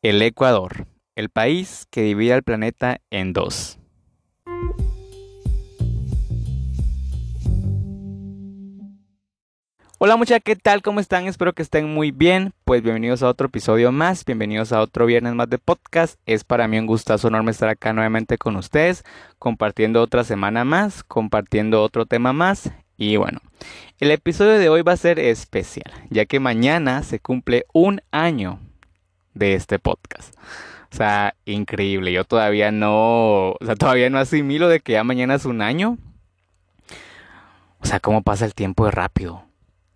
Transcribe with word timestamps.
El 0.00 0.22
Ecuador, 0.22 0.86
el 1.16 1.28
país 1.28 1.88
que 1.90 2.02
divide 2.02 2.32
al 2.32 2.44
planeta 2.44 3.00
en 3.10 3.32
dos. 3.32 3.80
Hola 9.98 10.16
muchachos, 10.16 10.44
¿qué 10.44 10.54
tal? 10.54 10.82
¿Cómo 10.82 11.00
están? 11.00 11.26
Espero 11.26 11.52
que 11.52 11.62
estén 11.62 11.92
muy 11.92 12.12
bien. 12.12 12.52
Pues 12.64 12.80
bienvenidos 12.80 13.24
a 13.24 13.28
otro 13.28 13.48
episodio 13.48 13.90
más, 13.90 14.24
bienvenidos 14.24 14.70
a 14.70 14.80
otro 14.82 15.04
viernes 15.04 15.34
más 15.34 15.50
de 15.50 15.58
podcast. 15.58 16.20
Es 16.26 16.44
para 16.44 16.68
mí 16.68 16.78
un 16.78 16.86
gustazo 16.86 17.26
enorme 17.26 17.50
estar 17.50 17.68
acá 17.68 17.92
nuevamente 17.92 18.38
con 18.38 18.54
ustedes, 18.54 19.02
compartiendo 19.40 20.00
otra 20.00 20.22
semana 20.22 20.64
más, 20.64 21.02
compartiendo 21.02 21.82
otro 21.82 22.06
tema 22.06 22.32
más. 22.32 22.70
Y 22.96 23.16
bueno, 23.16 23.40
el 23.98 24.12
episodio 24.12 24.60
de 24.60 24.68
hoy 24.68 24.82
va 24.82 24.92
a 24.92 24.96
ser 24.96 25.18
especial, 25.18 25.92
ya 26.08 26.24
que 26.24 26.38
mañana 26.38 27.02
se 27.02 27.18
cumple 27.18 27.66
un 27.72 28.00
año 28.12 28.60
de 29.38 29.54
este 29.54 29.78
podcast. 29.78 30.34
O 30.92 30.96
sea, 30.96 31.34
increíble. 31.44 32.12
Yo 32.12 32.24
todavía 32.24 32.70
no, 32.72 33.50
o 33.50 33.58
sea, 33.64 33.76
todavía 33.76 34.10
no 34.10 34.18
asimilo 34.18 34.68
de 34.68 34.80
que 34.80 34.92
ya 34.92 35.04
mañana 35.04 35.34
es 35.34 35.44
un 35.44 35.62
año. 35.62 35.98
O 37.80 37.86
sea, 37.86 38.00
cómo 38.00 38.22
pasa 38.22 38.44
el 38.44 38.54
tiempo 38.54 38.84
de 38.84 38.90
rápido. 38.90 39.44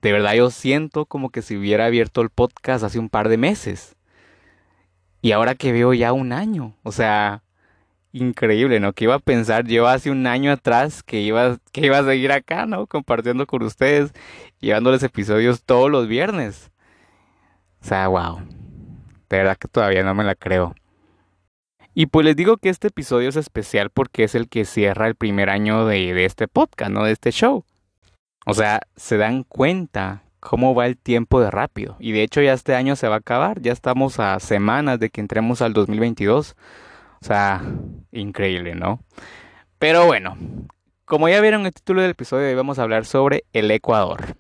De 0.03 0.13
verdad 0.13 0.35
yo 0.35 0.51
siento 0.51 1.07
como 1.07 1.31
que 1.31 1.43
si 1.43 1.57
hubiera 1.57 1.87
abierto 1.87 2.21
el 2.21 2.31
podcast 2.31 2.85
hace 2.85 2.99
un 2.99 3.09
par 3.09 3.29
de 3.29 3.39
meses. 3.39 3.97
Y 5.21 5.33
ahora 5.33 5.55
que 5.55 5.73
veo 5.73 5.95
ya 5.95 6.13
un 6.13 6.33
año. 6.33 6.75
O 6.83 6.93
sea, 6.93 7.43
increíble, 8.13 8.81
¿no? 8.81 8.93
Que 8.93 9.05
iba 9.05 9.15
a 9.15 9.21
pensar 9.21 9.67
yo 9.67 9.89
hace 9.89 10.11
un 10.11 10.27
año 10.27 10.53
atrás 10.53 11.03
que 11.03 11.21
iba, 11.21 11.59
que 11.73 11.87
iba 11.87 11.99
a 11.99 12.05
seguir 12.05 12.33
acá, 12.33 12.67
¿no? 12.67 12.87
Compartiendo 12.87 13.47
con 13.47 13.63
ustedes, 13.63 14.13
llevándoles 14.61 15.03
episodios 15.03 15.63
todos 15.63 15.91
los 15.91 16.07
viernes. 16.09 16.71
O 17.81 17.85
sea, 17.85 18.09
wow. 18.09 18.41
De 19.33 19.39
verdad 19.39 19.57
que 19.57 19.67
todavía 19.67 20.03
no 20.03 20.15
me 20.15 20.25
la 20.25 20.35
creo. 20.35 20.75
Y 21.95 22.05
pues 22.05 22.27
les 22.27 22.37
digo 22.37 22.59
que 22.59 22.69
este 22.69 22.89
episodio 22.89 23.31
es 23.31 23.37
especial 23.37 23.89
porque 23.89 24.25
es 24.25 24.35
el 24.35 24.47
que 24.47 24.67
cierra 24.67 25.07
el 25.07 25.15
primer 25.15 25.49
año 25.49 25.87
de, 25.87 26.27
este 26.27 26.49
podcast, 26.49 26.91
¿no? 26.91 27.05
De 27.05 27.13
este 27.13 27.33
show. 27.33 27.65
O 28.45 28.53
sea, 28.53 28.83
se 28.95 29.17
dan 29.17 29.45
cuenta 29.45 30.25
cómo 30.39 30.75
va 30.75 30.85
el 30.85 30.99
tiempo 30.99 31.41
de 31.41 31.51
rápido. 31.51 31.97
Y 31.99 32.13
de 32.13 32.23
hecho 32.25 32.43
ya 32.43 32.53
este 32.53 32.75
año 32.75 32.95
se 32.95 33.09
va 33.09 33.15
a 33.15 33.19
acabar. 33.21 33.63
Ya 33.63 33.73
estamos 33.73 34.21
a 34.21 34.39
semanas 34.39 35.01
de 35.01 35.09
que 35.09 35.23
entremos 35.23 35.63
al 35.63 35.73
2022. 35.73 36.55
O 37.23 37.25
sea, 37.25 37.63
increíble, 38.11 38.75
¿no? 38.75 39.01
Pero 39.79 40.05
bueno, 40.05 40.37
como 41.07 41.31
ya 41.31 41.41
vieron 41.41 41.65
el 41.65 41.73
título 41.73 42.03
del 42.03 42.11
episodio, 42.11 42.49
hoy 42.49 42.55
vamos 42.55 42.79
a 42.79 42.83
hablar 42.83 43.07
sobre 43.07 43.45
el 43.55 43.71
Ecuador. 43.71 44.37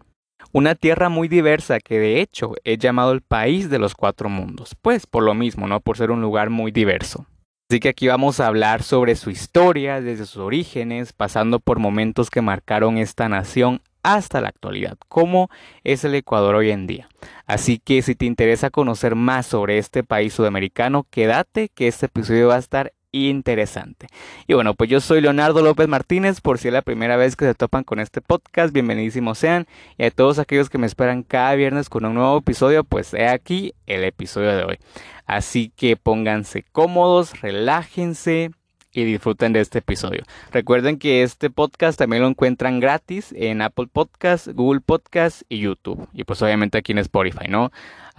Una 0.54 0.74
tierra 0.74 1.08
muy 1.08 1.28
diversa 1.28 1.80
que 1.80 1.98
de 1.98 2.20
hecho 2.20 2.52
es 2.64 2.76
llamado 2.76 3.12
el 3.12 3.22
país 3.22 3.70
de 3.70 3.78
los 3.78 3.94
cuatro 3.94 4.28
mundos. 4.28 4.76
Pues 4.82 5.06
por 5.06 5.22
lo 5.22 5.32
mismo, 5.32 5.66
¿no? 5.66 5.80
Por 5.80 5.96
ser 5.96 6.10
un 6.10 6.20
lugar 6.20 6.50
muy 6.50 6.70
diverso. 6.72 7.24
Así 7.70 7.80
que 7.80 7.88
aquí 7.88 8.06
vamos 8.06 8.38
a 8.38 8.48
hablar 8.48 8.82
sobre 8.82 9.16
su 9.16 9.30
historia, 9.30 10.02
desde 10.02 10.26
sus 10.26 10.36
orígenes, 10.36 11.14
pasando 11.14 11.58
por 11.58 11.78
momentos 11.78 12.28
que 12.28 12.42
marcaron 12.42 12.98
esta 12.98 13.30
nación 13.30 13.80
hasta 14.02 14.42
la 14.42 14.48
actualidad, 14.48 14.98
cómo 15.08 15.48
es 15.84 16.04
el 16.04 16.14
Ecuador 16.14 16.54
hoy 16.56 16.70
en 16.70 16.86
día. 16.86 17.08
Así 17.46 17.78
que 17.78 18.02
si 18.02 18.14
te 18.14 18.26
interesa 18.26 18.68
conocer 18.68 19.14
más 19.14 19.46
sobre 19.46 19.78
este 19.78 20.04
país 20.04 20.34
sudamericano, 20.34 21.06
quédate 21.08 21.70
que 21.70 21.88
este 21.88 22.06
episodio 22.06 22.48
va 22.48 22.56
a 22.56 22.58
estar 22.58 22.92
interesante. 23.12 24.08
Y 24.46 24.54
bueno, 24.54 24.74
pues 24.74 24.90
yo 24.90 25.00
soy 25.00 25.20
Leonardo 25.20 25.62
López 25.62 25.86
Martínez, 25.86 26.40
por 26.40 26.58
si 26.58 26.68
es 26.68 26.74
la 26.74 26.82
primera 26.82 27.16
vez 27.16 27.36
que 27.36 27.44
se 27.44 27.54
topan 27.54 27.84
con 27.84 28.00
este 28.00 28.20
podcast, 28.20 28.72
bienvenidísimos 28.72 29.38
sean. 29.38 29.66
Y 29.98 30.04
a 30.04 30.10
todos 30.10 30.38
aquellos 30.38 30.70
que 30.70 30.78
me 30.78 30.86
esperan 30.86 31.22
cada 31.22 31.54
viernes 31.54 31.88
con 31.88 32.04
un 32.04 32.14
nuevo 32.14 32.38
episodio, 32.38 32.84
pues 32.84 33.14
he 33.14 33.28
aquí 33.28 33.74
el 33.86 34.02
episodio 34.04 34.56
de 34.56 34.64
hoy. 34.64 34.78
Así 35.26 35.70
que 35.76 35.96
pónganse 35.96 36.64
cómodos, 36.72 37.40
relájense, 37.40 38.50
y 38.92 39.04
disfruten 39.04 39.52
de 39.52 39.60
este 39.60 39.78
episodio. 39.78 40.22
Recuerden 40.50 40.98
que 40.98 41.22
este 41.22 41.50
podcast 41.50 41.98
también 41.98 42.22
lo 42.22 42.28
encuentran 42.28 42.80
gratis 42.80 43.34
en 43.36 43.62
Apple 43.62 43.88
Podcasts, 43.90 44.52
Google 44.52 44.80
Podcasts 44.80 45.44
y 45.48 45.60
YouTube. 45.60 46.08
Y 46.12 46.24
pues 46.24 46.42
obviamente 46.42 46.78
aquí 46.78 46.92
en 46.92 46.98
Spotify, 46.98 47.48
¿no? 47.48 47.72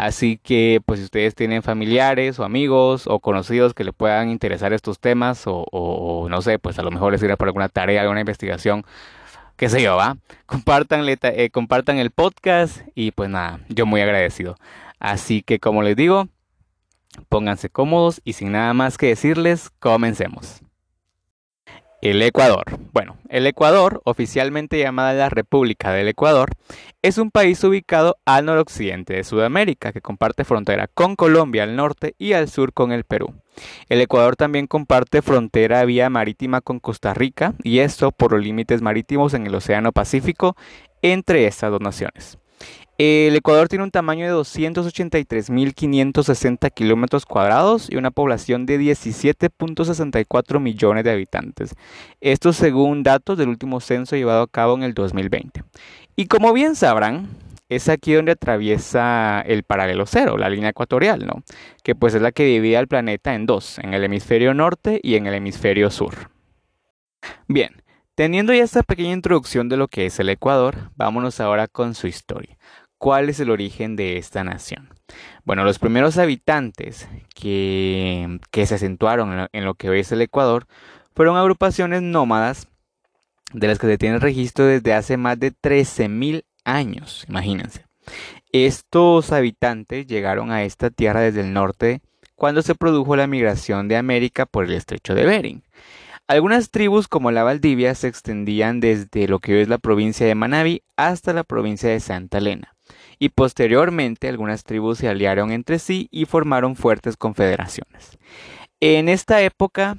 Así 0.03 0.37
que 0.37 0.81
pues 0.85 0.99
si 0.99 1.05
ustedes 1.05 1.33
tienen 1.33 1.63
familiares 1.63 2.37
o 2.37 2.43
amigos 2.43 3.07
o 3.07 3.21
conocidos 3.21 3.73
que 3.73 3.85
le 3.85 3.93
puedan 3.93 4.29
interesar 4.29 4.73
estos 4.73 4.99
temas 4.99 5.43
o, 5.45 6.27
no 6.29 6.41
sé, 6.41 6.59
pues 6.59 6.77
a 6.77 6.83
lo 6.83 6.91
mejor 6.91 7.13
les 7.13 7.21
sirva 7.21 7.37
para 7.37 7.47
alguna 7.47 7.69
tarea, 7.69 8.01
alguna 8.01 8.19
investigación, 8.19 8.83
qué 9.55 9.69
sé 9.69 9.81
yo, 9.81 9.95
¿va? 9.95 10.17
Eh, 10.49 11.49
compartan 11.51 11.99
el 11.99 12.11
podcast 12.11 12.81
y 12.95 13.11
pues 13.11 13.29
nada, 13.29 13.61
yo 13.69 13.85
muy 13.85 14.01
agradecido. 14.01 14.57
Así 14.99 15.41
que 15.41 15.59
como 15.59 15.83
les 15.83 15.95
digo, 15.95 16.27
pónganse 17.29 17.69
cómodos 17.69 18.19
y 18.25 18.33
sin 18.33 18.51
nada 18.51 18.73
más 18.73 18.97
que 18.97 19.07
decirles, 19.07 19.69
comencemos. 19.79 20.62
El 22.03 22.21
Ecuador. 22.21 22.65
Bueno, 22.91 23.15
el 23.29 23.47
Ecuador, 23.47 24.01
oficialmente 24.03 24.77
llamada 24.77 25.13
la 25.13 25.29
República 25.29 25.93
del 25.93 26.09
Ecuador, 26.09 26.49
es 27.01 27.17
un 27.17 27.31
país 27.31 27.63
ubicado 27.63 28.17
al 28.25 28.43
noroccidente 28.43 29.13
de 29.13 29.23
Sudamérica 29.23 29.93
que 29.93 30.01
comparte 30.01 30.43
frontera 30.43 30.89
con 30.93 31.15
Colombia 31.15 31.63
al 31.63 31.77
norte 31.77 32.13
y 32.17 32.33
al 32.33 32.49
sur 32.49 32.73
con 32.73 32.91
el 32.91 33.05
Perú. 33.05 33.33
El 33.87 34.01
Ecuador 34.01 34.35
también 34.35 34.67
comparte 34.67 35.21
frontera 35.21 35.85
vía 35.85 36.09
marítima 36.09 36.59
con 36.59 36.81
Costa 36.81 37.13
Rica 37.13 37.53
y 37.63 37.79
esto 37.79 38.11
por 38.11 38.33
los 38.33 38.43
límites 38.43 38.81
marítimos 38.81 39.33
en 39.33 39.47
el 39.47 39.55
Océano 39.55 39.93
Pacífico 39.93 40.57
entre 41.01 41.47
estas 41.47 41.71
dos 41.71 41.79
naciones. 41.79 42.37
El 42.99 43.35
Ecuador 43.35 43.69
tiene 43.69 43.83
un 43.83 43.89
tamaño 43.89 44.27
de 44.27 44.33
283.560 44.33 46.71
kilómetros 46.71 47.25
cuadrados 47.25 47.89
y 47.89 47.95
una 47.95 48.11
población 48.11 48.67
de 48.67 48.79
17.64 48.79 50.59
millones 50.59 51.03
de 51.03 51.09
habitantes. 51.09 51.73
Esto 52.21 52.53
según 52.53 53.01
datos 53.01 53.39
del 53.39 53.49
último 53.49 53.79
censo 53.79 54.15
llevado 54.15 54.43
a 54.43 54.47
cabo 54.47 54.75
en 54.75 54.83
el 54.83 54.93
2020. 54.93 55.63
Y 56.15 56.27
como 56.27 56.53
bien 56.53 56.75
sabrán, 56.75 57.29
es 57.67 57.89
aquí 57.89 58.13
donde 58.13 58.33
atraviesa 58.33 59.41
el 59.41 59.63
paralelo 59.63 60.05
cero, 60.05 60.37
la 60.37 60.49
línea 60.49 60.69
ecuatorial, 60.69 61.25
¿no? 61.25 61.41
Que 61.83 61.95
pues 61.95 62.13
es 62.13 62.21
la 62.21 62.31
que 62.31 62.45
divide 62.45 62.77
al 62.77 62.87
planeta 62.87 63.33
en 63.33 63.47
dos, 63.47 63.79
en 63.79 63.95
el 63.95 64.03
hemisferio 64.03 64.53
norte 64.53 64.99
y 65.01 65.15
en 65.15 65.25
el 65.25 65.33
hemisferio 65.33 65.89
sur. 65.89 66.29
Bien, 67.47 67.81
teniendo 68.13 68.53
ya 68.53 68.63
esta 68.63 68.83
pequeña 68.83 69.13
introducción 69.13 69.67
de 69.67 69.77
lo 69.77 69.87
que 69.87 70.05
es 70.05 70.19
el 70.19 70.29
Ecuador, 70.29 70.91
vámonos 70.95 71.39
ahora 71.39 71.67
con 71.67 71.95
su 71.95 72.05
historia 72.05 72.55
cuál 73.03 73.27
es 73.27 73.41
el 73.41 73.49
origen 73.49 73.97
de 73.97 74.17
esta 74.17 74.45
nación. 74.45 74.87
Bueno, 75.43 75.65
los 75.65 75.77
primeros 75.77 76.17
habitantes 76.17 77.09
que, 77.35 78.39
se 78.53 78.75
acentuaron 78.75 79.49
en 79.51 79.65
lo, 79.65 79.73
que 79.73 79.89
hoy 79.89 79.99
es 79.99 80.13
el 80.13 80.21
Ecuador 80.21 80.67
fueron 81.13 81.35
agrupaciones 81.35 82.01
nómadas 82.01 82.69
de 83.51 83.67
las 83.67 83.77
que 83.77 83.87
se 83.87 83.97
tiene 83.97 84.19
registro 84.19 84.63
desde 84.63 84.93
hace 84.93 85.17
más 85.17 85.37
de 85.37 85.51
13.000 85.51 86.45
años, 86.63 87.25
imagínense. 87.27 87.85
Estos 88.53 89.33
habitantes 89.33 90.07
llegaron 90.07 90.53
a 90.53 90.63
esta 90.63 90.89
tierra 90.89 91.19
desde 91.19 91.41
el 91.41 91.51
norte 91.51 91.99
cuando 92.35 92.61
se 92.61 92.73
produjo 92.73 93.17
la 93.17 93.27
migración 93.27 93.89
de 93.89 93.97
América 93.97 94.45
por 94.45 94.63
el 94.63 94.71
estrecho 94.71 95.13
de 95.13 95.25
Bering. 95.25 95.63
Algunas 96.25 96.71
tribus 96.71 97.09
como 97.09 97.31
la 97.31 97.43
Valdivia 97.43 97.95
se 97.95 98.07
extendían 98.07 98.79
desde 98.79 99.27
lo 99.27 99.39
que 99.39 99.55
hoy 99.55 99.61
es 99.63 99.67
la 99.67 99.77
provincia 99.77 100.25
de 100.25 100.35
Manabí 100.35 100.83
hasta 100.95 101.33
la 101.33 101.43
provincia 101.43 101.89
de 101.89 101.99
Santa 101.99 102.37
Elena 102.37 102.72
y 103.23 103.29
posteriormente 103.29 104.27
algunas 104.27 104.65
tribus 104.65 104.97
se 104.97 105.07
aliaron 105.07 105.53
entre 105.53 105.79
sí 105.79 106.09
y 106.11 106.25
formaron 106.25 106.75
fuertes 106.75 107.15
confederaciones. 107.15 108.17
En 108.81 109.07
esta 109.07 109.41
época 109.41 109.95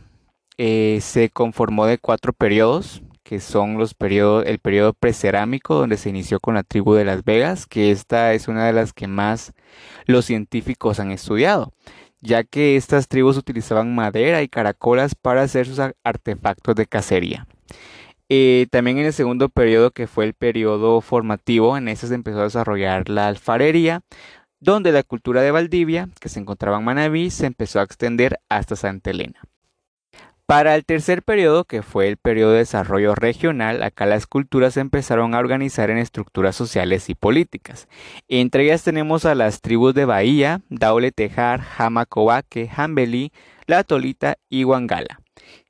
eh, 0.59 0.99
se 1.01 1.31
conformó 1.31 1.87
de 1.87 1.97
cuatro 1.97 2.35
periodos, 2.35 3.03
que 3.23 3.41
son 3.41 3.79
los 3.79 3.95
periodos, 3.95 4.45
el 4.47 4.59
periodo 4.59 4.93
precerámico, 4.93 5.75
donde 5.75 5.97
se 5.97 6.11
inició 6.11 6.39
con 6.39 6.53
la 6.53 6.65
tribu 6.65 6.93
de 6.93 7.07
Las 7.07 7.25
Vegas, 7.25 7.67
que 7.67 7.91
esta 7.91 8.35
es 8.35 8.47
una 8.47 8.67
de 8.67 8.75
las 8.75 8.93
que 8.93 9.07
más 9.07 9.55
los 10.05 10.27
científicos 10.27 11.01
han 11.01 11.11
estudiado, 11.11 11.73
ya 12.21 12.45
que 12.45 12.77
estas 12.77 13.09
tribus 13.09 13.39
utilizaban 13.39 13.95
madera 13.95 14.43
y 14.43 14.49
caracolas 14.49 15.15
para 15.15 15.41
hacer 15.41 15.67
sus 15.67 15.81
artefactos 16.05 16.75
de 16.75 16.85
cacería. 16.85 17.47
Eh, 18.29 18.67
también 18.71 18.99
en 18.99 19.07
el 19.07 19.13
segundo 19.13 19.49
periodo, 19.49 19.91
que 19.91 20.07
fue 20.07 20.25
el 20.25 20.35
periodo 20.35 21.01
formativo, 21.01 21.77
en 21.77 21.89
ese 21.89 22.09
se 22.09 22.15
empezó 22.15 22.41
a 22.41 22.45
desarrollar 22.45 23.09
la 23.09 23.29
alfarería, 23.29 24.03
donde 24.61 24.93
la 24.93 25.03
cultura 25.03 25.43
de 25.43 25.51
Valdivia, 25.51 26.09
que 26.21 26.29
se 26.29 26.41
encontraba 26.41 26.79
en 26.79 26.85
Manabí, 26.85 27.31
se 27.31 27.47
empezó 27.47 27.81
a 27.81 27.83
extender 27.83 28.41
hasta 28.49 28.77
Santa 28.77 29.11
Elena. 29.11 29.43
Para 30.47 30.75
el 30.75 30.85
tercer 30.85 31.23
periodo, 31.23 31.65
que 31.65 31.81
fue 31.83 32.07
el 32.07 32.19
periodo 32.19 32.53
de 32.53 32.59
desarrollo 32.59 33.15
regional, 33.15 33.83
acá 33.83 34.05
las 34.05 34.27
culturas 34.27 34.75
se 34.75 34.81
empezaron 34.81 35.35
a 35.35 35.39
organizar 35.39 35.89
en 35.89 35.97
estructuras 35.97 36.55
sociales 36.55 37.09
y 37.09 37.15
políticas. 37.15 37.89
Entre 38.29 38.65
ellas 38.65 38.85
tenemos 38.85 39.25
a 39.25 39.35
las 39.35 39.63
tribus 39.63 39.95
de 39.95 40.05
Bahía, 40.05 40.61
Daule 40.69 41.13
Tejar, 41.13 41.63
Jamacobaque, 41.63 42.69
Jambelí, 42.69 43.33
La 43.67 43.85
Tolita 43.85 44.37
y 44.51 44.65
Huangala, 44.65 45.19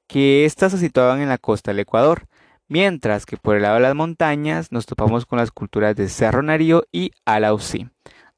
que 0.08 0.44
éstas 0.44 0.72
se 0.72 0.78
situaban 0.78 1.20
en 1.20 1.28
la 1.28 1.38
costa 1.38 1.70
del 1.70 1.78
Ecuador. 1.78 2.26
Mientras 2.75 3.25
que 3.25 3.37
por 3.37 3.55
el 3.55 3.62
lado 3.62 3.76
de 3.76 3.82
las 3.82 3.94
montañas 3.94 4.73
nos 4.73 4.85
topamos 4.85 5.26
con 5.26 5.38
las 5.38 5.53
culturas 5.53 5.94
de 5.94 6.09
Cerro 6.09 6.43
Narío 6.43 6.82
y 6.91 7.12
Alausí, 7.25 7.88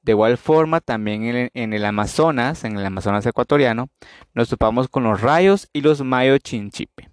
De 0.02 0.12
igual 0.12 0.36
forma, 0.36 0.82
también 0.82 1.50
en 1.54 1.72
el, 1.72 1.84
Amazonas, 1.86 2.62
en 2.64 2.76
el 2.76 2.84
Amazonas 2.84 3.24
ecuatoriano, 3.24 3.88
nos 4.34 4.50
topamos 4.50 4.88
con 4.88 5.04
los 5.04 5.22
rayos 5.22 5.70
y 5.72 5.80
los 5.80 6.02
mayo 6.02 6.36
chinchipe. 6.36 7.08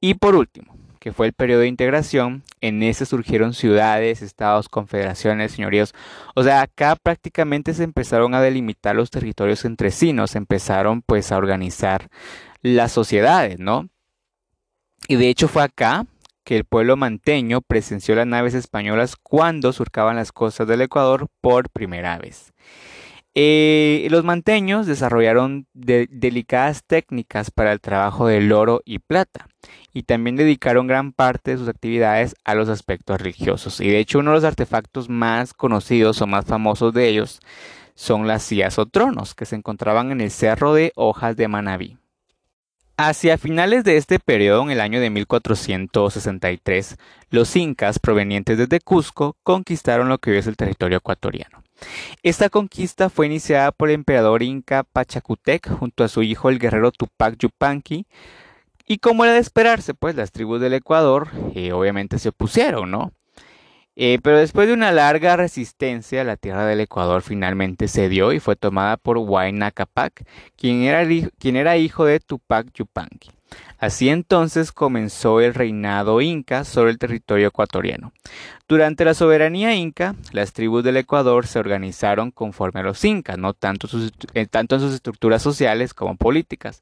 Y 0.00 0.14
por 0.14 0.36
último, 0.36 0.76
que 1.00 1.12
fue 1.12 1.26
el 1.26 1.32
periodo 1.32 1.62
de 1.62 1.66
integración, 1.66 2.44
en 2.60 2.84
ese 2.84 3.04
surgieron 3.04 3.52
ciudades, 3.52 4.22
estados, 4.22 4.68
confederaciones, 4.68 5.50
señoríos. 5.50 5.92
O 6.36 6.44
sea, 6.44 6.60
acá 6.60 6.94
prácticamente 6.94 7.74
se 7.74 7.82
empezaron 7.82 8.32
a 8.32 8.40
delimitar 8.40 8.94
los 8.94 9.10
territorios 9.10 9.64
entre 9.64 9.90
sí, 9.90 10.14
se 10.28 10.38
empezaron 10.38 11.02
pues 11.02 11.32
a 11.32 11.36
organizar 11.36 12.10
las 12.62 12.92
sociedades, 12.92 13.58
¿no? 13.58 13.88
Y 15.08 15.16
de 15.16 15.30
hecho 15.30 15.48
fue 15.48 15.64
acá 15.64 16.06
que 16.44 16.56
el 16.56 16.64
pueblo 16.64 16.96
manteño 16.96 17.60
presenció 17.60 18.14
las 18.14 18.26
naves 18.26 18.54
españolas 18.54 19.16
cuando 19.16 19.72
surcaban 19.72 20.16
las 20.16 20.32
costas 20.32 20.66
del 20.66 20.82
Ecuador 20.82 21.28
por 21.40 21.70
primera 21.70 22.18
vez. 22.18 22.52
Eh, 23.34 24.08
los 24.10 24.24
manteños 24.24 24.86
desarrollaron 24.86 25.68
delicadas 25.72 26.82
técnicas 26.84 27.52
para 27.52 27.72
el 27.72 27.80
trabajo 27.80 28.26
del 28.26 28.50
oro 28.50 28.82
y 28.84 28.98
plata 28.98 29.46
y 29.92 30.02
también 30.02 30.34
dedicaron 30.34 30.88
gran 30.88 31.12
parte 31.12 31.52
de 31.52 31.58
sus 31.58 31.68
actividades 31.68 32.34
a 32.44 32.56
los 32.56 32.68
aspectos 32.68 33.20
religiosos. 33.20 33.80
Y 33.80 33.88
de 33.88 34.00
hecho 34.00 34.18
uno 34.18 34.30
de 34.30 34.38
los 34.38 34.44
artefactos 34.44 35.08
más 35.08 35.54
conocidos 35.54 36.20
o 36.22 36.26
más 36.26 36.44
famosos 36.44 36.92
de 36.92 37.08
ellos 37.08 37.40
son 37.94 38.26
las 38.26 38.42
sillas 38.42 38.78
o 38.80 38.86
tronos 38.86 39.34
que 39.34 39.46
se 39.46 39.54
encontraban 39.56 40.10
en 40.10 40.20
el 40.20 40.32
cerro 40.32 40.74
de 40.74 40.92
Hojas 40.96 41.36
de 41.36 41.46
Manabí. 41.46 41.99
Hacia 43.02 43.38
finales 43.38 43.82
de 43.82 43.96
este 43.96 44.18
periodo, 44.18 44.60
en 44.64 44.72
el 44.72 44.80
año 44.82 45.00
de 45.00 45.08
1463, 45.08 46.98
los 47.30 47.56
incas 47.56 47.98
provenientes 47.98 48.58
desde 48.58 48.78
Cusco 48.78 49.38
conquistaron 49.42 50.10
lo 50.10 50.18
que 50.18 50.32
hoy 50.32 50.36
es 50.36 50.46
el 50.46 50.58
territorio 50.58 50.98
ecuatoriano. 50.98 51.62
Esta 52.22 52.50
conquista 52.50 53.08
fue 53.08 53.24
iniciada 53.24 53.72
por 53.72 53.88
el 53.88 53.94
emperador 53.94 54.42
inca 54.42 54.82
Pachacutec 54.82 55.70
junto 55.78 56.04
a 56.04 56.08
su 56.08 56.22
hijo 56.22 56.50
el 56.50 56.58
guerrero 56.58 56.92
Tupac 56.92 57.38
Yupanqui, 57.38 58.04
y 58.86 58.98
como 58.98 59.24
era 59.24 59.32
de 59.32 59.40
esperarse, 59.40 59.94
pues 59.94 60.14
las 60.14 60.30
tribus 60.30 60.60
del 60.60 60.74
Ecuador 60.74 61.28
eh, 61.54 61.72
obviamente 61.72 62.18
se 62.18 62.28
opusieron, 62.28 62.90
¿no? 62.90 63.14
Eh, 64.02 64.18
pero 64.22 64.38
después 64.38 64.66
de 64.66 64.72
una 64.72 64.92
larga 64.92 65.36
resistencia, 65.36 66.24
la 66.24 66.38
tierra 66.38 66.64
del 66.64 66.80
Ecuador 66.80 67.20
finalmente 67.20 67.86
cedió 67.86 68.32
y 68.32 68.40
fue 68.40 68.56
tomada 68.56 68.96
por 68.96 69.18
Huayna 69.18 69.72
Capac, 69.72 70.24
quien 70.56 70.84
era, 70.84 71.06
quien 71.38 71.56
era 71.56 71.76
hijo 71.76 72.06
de 72.06 72.18
Tupac 72.18 72.72
Yupanqui. 72.72 73.28
Así 73.78 74.08
entonces 74.08 74.72
comenzó 74.72 75.42
el 75.42 75.52
reinado 75.52 76.22
inca 76.22 76.64
sobre 76.64 76.92
el 76.92 76.98
territorio 76.98 77.48
ecuatoriano. 77.48 78.14
Durante 78.66 79.04
la 79.04 79.12
soberanía 79.12 79.74
inca, 79.74 80.14
las 80.32 80.54
tribus 80.54 80.82
del 80.82 80.96
Ecuador 80.96 81.46
se 81.46 81.58
organizaron 81.58 82.30
conforme 82.30 82.80
a 82.80 82.84
los 82.84 83.04
incas, 83.04 83.36
no 83.36 83.52
tanto, 83.52 83.86
eh, 84.32 84.46
tanto 84.46 84.76
en 84.76 84.80
sus 84.80 84.94
estructuras 84.94 85.42
sociales 85.42 85.92
como 85.92 86.16
políticas, 86.16 86.80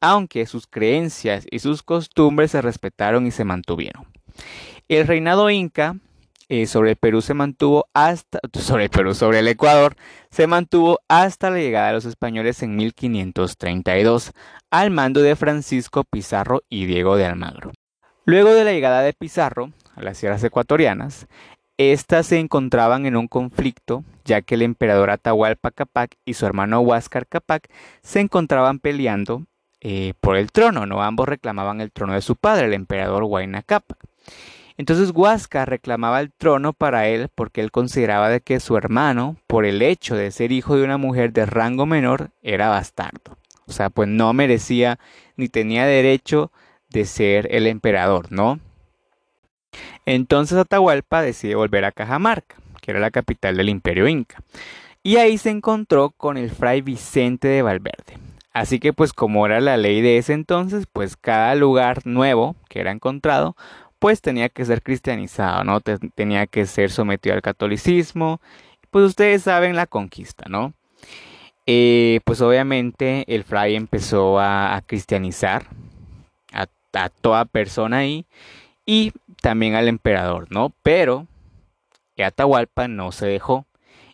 aunque 0.00 0.46
sus 0.46 0.68
creencias 0.68 1.48
y 1.50 1.58
sus 1.58 1.82
costumbres 1.82 2.52
se 2.52 2.62
respetaron 2.62 3.26
y 3.26 3.32
se 3.32 3.44
mantuvieron. 3.44 4.06
El 4.86 5.08
reinado 5.08 5.50
inca 5.50 5.96
eh, 6.50 6.66
sobre 6.66 6.96
Perú 6.96 7.22
se 7.22 7.32
mantuvo 7.32 7.86
hasta, 7.94 8.40
sobre 8.52 8.88
Perú, 8.90 9.14
sobre 9.14 9.38
el 9.38 9.46
Ecuador, 9.46 9.94
se 10.30 10.48
mantuvo 10.48 10.98
hasta 11.08 11.48
la 11.48 11.58
llegada 11.58 11.86
de 11.86 11.92
los 11.92 12.04
españoles 12.04 12.62
en 12.64 12.74
1532, 12.74 14.32
al 14.70 14.90
mando 14.90 15.22
de 15.22 15.36
Francisco 15.36 16.02
Pizarro 16.02 16.62
y 16.68 16.86
Diego 16.86 17.16
de 17.16 17.26
Almagro. 17.26 17.70
Luego 18.24 18.52
de 18.52 18.64
la 18.64 18.72
llegada 18.72 19.00
de 19.02 19.12
Pizarro 19.12 19.70
a 19.94 20.02
las 20.02 20.18
sierras 20.18 20.42
ecuatorianas, 20.42 21.28
estas 21.78 22.26
se 22.26 22.40
encontraban 22.40 23.06
en 23.06 23.16
un 23.16 23.28
conflicto, 23.28 24.02
ya 24.24 24.42
que 24.42 24.56
el 24.56 24.62
emperador 24.62 25.10
Atahualpa 25.10 25.70
Capac 25.70 26.16
y 26.24 26.34
su 26.34 26.46
hermano 26.46 26.80
Huáscar 26.80 27.28
Capac 27.28 27.70
se 28.02 28.18
encontraban 28.18 28.80
peleando 28.80 29.46
eh, 29.80 30.14
por 30.20 30.36
el 30.36 30.50
trono, 30.50 30.84
¿no? 30.84 31.00
Ambos 31.00 31.28
reclamaban 31.28 31.80
el 31.80 31.92
trono 31.92 32.14
de 32.14 32.22
su 32.22 32.34
padre, 32.34 32.66
el 32.66 32.74
emperador 32.74 33.22
Huayna 33.22 33.62
Capac. 33.62 33.98
Entonces 34.80 35.12
Huáscar 35.14 35.68
reclamaba 35.68 36.22
el 36.22 36.32
trono 36.32 36.72
para 36.72 37.06
él 37.06 37.28
porque 37.34 37.60
él 37.60 37.70
consideraba 37.70 38.30
de 38.30 38.40
que 38.40 38.60
su 38.60 38.78
hermano, 38.78 39.36
por 39.46 39.66
el 39.66 39.82
hecho 39.82 40.16
de 40.16 40.30
ser 40.30 40.52
hijo 40.52 40.74
de 40.74 40.84
una 40.84 40.96
mujer 40.96 41.34
de 41.34 41.44
rango 41.44 41.84
menor, 41.84 42.30
era 42.42 42.70
bastardo. 42.70 43.36
O 43.66 43.72
sea, 43.72 43.90
pues 43.90 44.08
no 44.08 44.32
merecía 44.32 44.98
ni 45.36 45.50
tenía 45.50 45.84
derecho 45.84 46.50
de 46.88 47.04
ser 47.04 47.54
el 47.54 47.66
emperador, 47.66 48.32
¿no? 48.32 48.58
Entonces 50.06 50.56
Atahualpa 50.56 51.20
decide 51.20 51.56
volver 51.56 51.84
a 51.84 51.92
Cajamarca, 51.92 52.56
que 52.80 52.92
era 52.92 53.00
la 53.00 53.10
capital 53.10 53.58
del 53.58 53.68
imperio 53.68 54.08
inca. 54.08 54.42
Y 55.02 55.16
ahí 55.16 55.36
se 55.36 55.50
encontró 55.50 56.08
con 56.08 56.38
el 56.38 56.50
fray 56.50 56.80
Vicente 56.80 57.48
de 57.48 57.60
Valverde. 57.60 58.16
Así 58.54 58.80
que 58.80 58.94
pues 58.94 59.12
como 59.12 59.44
era 59.44 59.60
la 59.60 59.76
ley 59.76 60.00
de 60.00 60.16
ese 60.16 60.32
entonces, 60.32 60.86
pues 60.90 61.18
cada 61.18 61.54
lugar 61.54 62.06
nuevo 62.06 62.56
que 62.70 62.80
era 62.80 62.92
encontrado 62.92 63.56
pues 64.00 64.20
tenía 64.20 64.48
que 64.48 64.64
ser 64.64 64.82
cristianizado, 64.82 65.62
¿no? 65.62 65.80
tenía 65.80 66.46
que 66.48 66.66
ser 66.66 66.90
sometido 66.90 67.36
al 67.36 67.42
catolicismo. 67.42 68.40
Pues 68.90 69.04
ustedes 69.04 69.42
saben 69.44 69.76
la 69.76 69.86
conquista, 69.86 70.46
¿no? 70.48 70.72
Eh, 71.66 72.20
pues 72.24 72.40
obviamente 72.40 73.24
el 73.32 73.44
fray 73.44 73.76
empezó 73.76 74.40
a, 74.40 74.82
cristianizar 74.86 75.66
a, 76.52 76.66
a, 76.94 77.08
toda 77.10 77.44
persona 77.44 77.98
ahí 77.98 78.26
y 78.84 79.12
también 79.42 79.76
al 79.76 79.86
emperador, 79.86 80.48
¿no? 80.50 80.72
Pero 80.82 81.28
Atahualpa 82.22 82.88
no 82.88 83.12
se 83.12 83.26
dejó. 83.26 83.66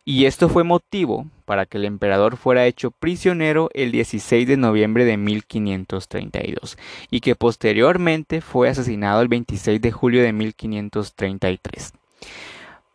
Y 0.09 0.27
esto 0.27 0.49
fue 0.49 0.63
motivo 0.63 1.27
para 1.47 1.67
que 1.67 1.79
el 1.79 1.85
emperador 1.85 2.37
fuera 2.37 2.65
hecho 2.65 2.93
prisionero 2.93 3.71
el 3.75 3.91
16 3.91 4.47
de 4.47 4.57
noviembre 4.57 5.05
de 5.05 5.17
1532 5.17 6.79
y 7.11 7.19
que 7.19 7.35
posteriormente 7.35 8.41
fue 8.41 8.69
asesinado 8.69 9.21
el 9.21 9.27
26 9.27 9.81
de 9.81 9.91
julio 9.91 10.23
de 10.23 10.33
1533. 10.33 11.93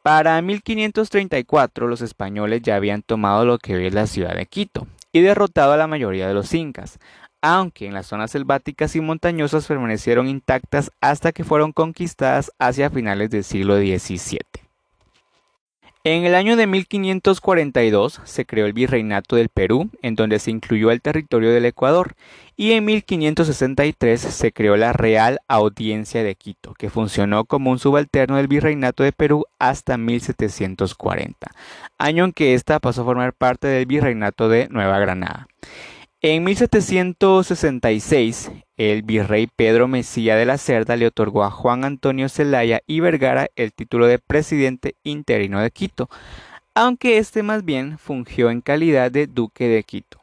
Para 0.01 0.41
1534 0.41 1.89
los 1.89 1.99
españoles 1.99 2.61
ya 2.61 2.77
habían 2.77 3.01
tomado 3.01 3.43
lo 3.43 3.57
que 3.57 3.75
hoy 3.75 3.87
es 3.87 3.93
la 3.93 4.07
ciudad 4.07 4.33
de 4.33 4.45
Quito 4.45 4.87
y 5.11 5.19
derrotado 5.19 5.73
a 5.73 5.77
la 5.77 5.87
mayoría 5.87 6.29
de 6.29 6.33
los 6.33 6.53
incas, 6.53 6.97
aunque 7.41 7.87
en 7.87 7.93
las 7.93 8.07
zonas 8.07 8.31
selváticas 8.31 8.95
y 8.95 9.01
montañosas 9.01 9.67
permanecieron 9.67 10.29
intactas 10.29 10.93
hasta 11.01 11.33
que 11.33 11.43
fueron 11.43 11.73
conquistadas 11.73 12.53
hacia 12.57 12.89
finales 12.89 13.29
del 13.31 13.43
siglo 13.43 13.75
XVII. 13.75 14.50
En 16.03 16.25
el 16.25 16.33
año 16.33 16.55
de 16.55 16.65
1542 16.65 18.21
se 18.23 18.45
creó 18.47 18.65
el 18.65 18.73
Virreinato 18.73 19.35
del 19.35 19.49
Perú, 19.49 19.91
en 20.01 20.15
donde 20.15 20.39
se 20.39 20.49
incluyó 20.49 20.89
el 20.89 20.99
territorio 20.99 21.51
del 21.51 21.65
Ecuador, 21.65 22.15
y 22.57 22.71
en 22.71 22.85
1563 22.85 24.19
se 24.19 24.51
creó 24.51 24.77
la 24.77 24.93
Real 24.93 25.41
Audiencia 25.47 26.23
de 26.23 26.33
Quito, 26.33 26.73
que 26.73 26.89
funcionó 26.89 27.45
como 27.45 27.69
un 27.69 27.77
subalterno 27.77 28.37
del 28.37 28.47
Virreinato 28.47 29.03
de 29.03 29.11
Perú 29.11 29.45
hasta 29.59 29.97
1740, 29.97 31.51
año 31.99 32.25
en 32.25 32.33
que 32.33 32.55
ésta 32.55 32.79
pasó 32.79 33.03
a 33.03 33.05
formar 33.05 33.33
parte 33.33 33.67
del 33.67 33.85
Virreinato 33.85 34.49
de 34.49 34.69
Nueva 34.69 34.97
Granada. 34.97 35.45
En 36.23 36.43
1766, 36.43 38.51
el 38.89 39.03
virrey 39.03 39.47
Pedro 39.47 39.87
Mesía 39.87 40.35
de 40.35 40.45
la 40.47 40.57
Cerda 40.57 40.95
le 40.95 41.05
otorgó 41.05 41.43
a 41.43 41.51
Juan 41.51 41.83
Antonio 41.83 42.29
Zelaya 42.29 42.81
y 42.87 42.99
Vergara 42.99 43.47
el 43.55 43.73
título 43.73 44.07
de 44.07 44.17
presidente 44.17 44.95
interino 45.03 45.61
de 45.61 45.69
Quito, 45.69 46.09
aunque 46.73 47.19
este 47.19 47.43
más 47.43 47.63
bien 47.63 47.99
fungió 47.99 48.49
en 48.49 48.61
calidad 48.61 49.11
de 49.11 49.27
duque 49.27 49.67
de 49.67 49.83
Quito. 49.83 50.19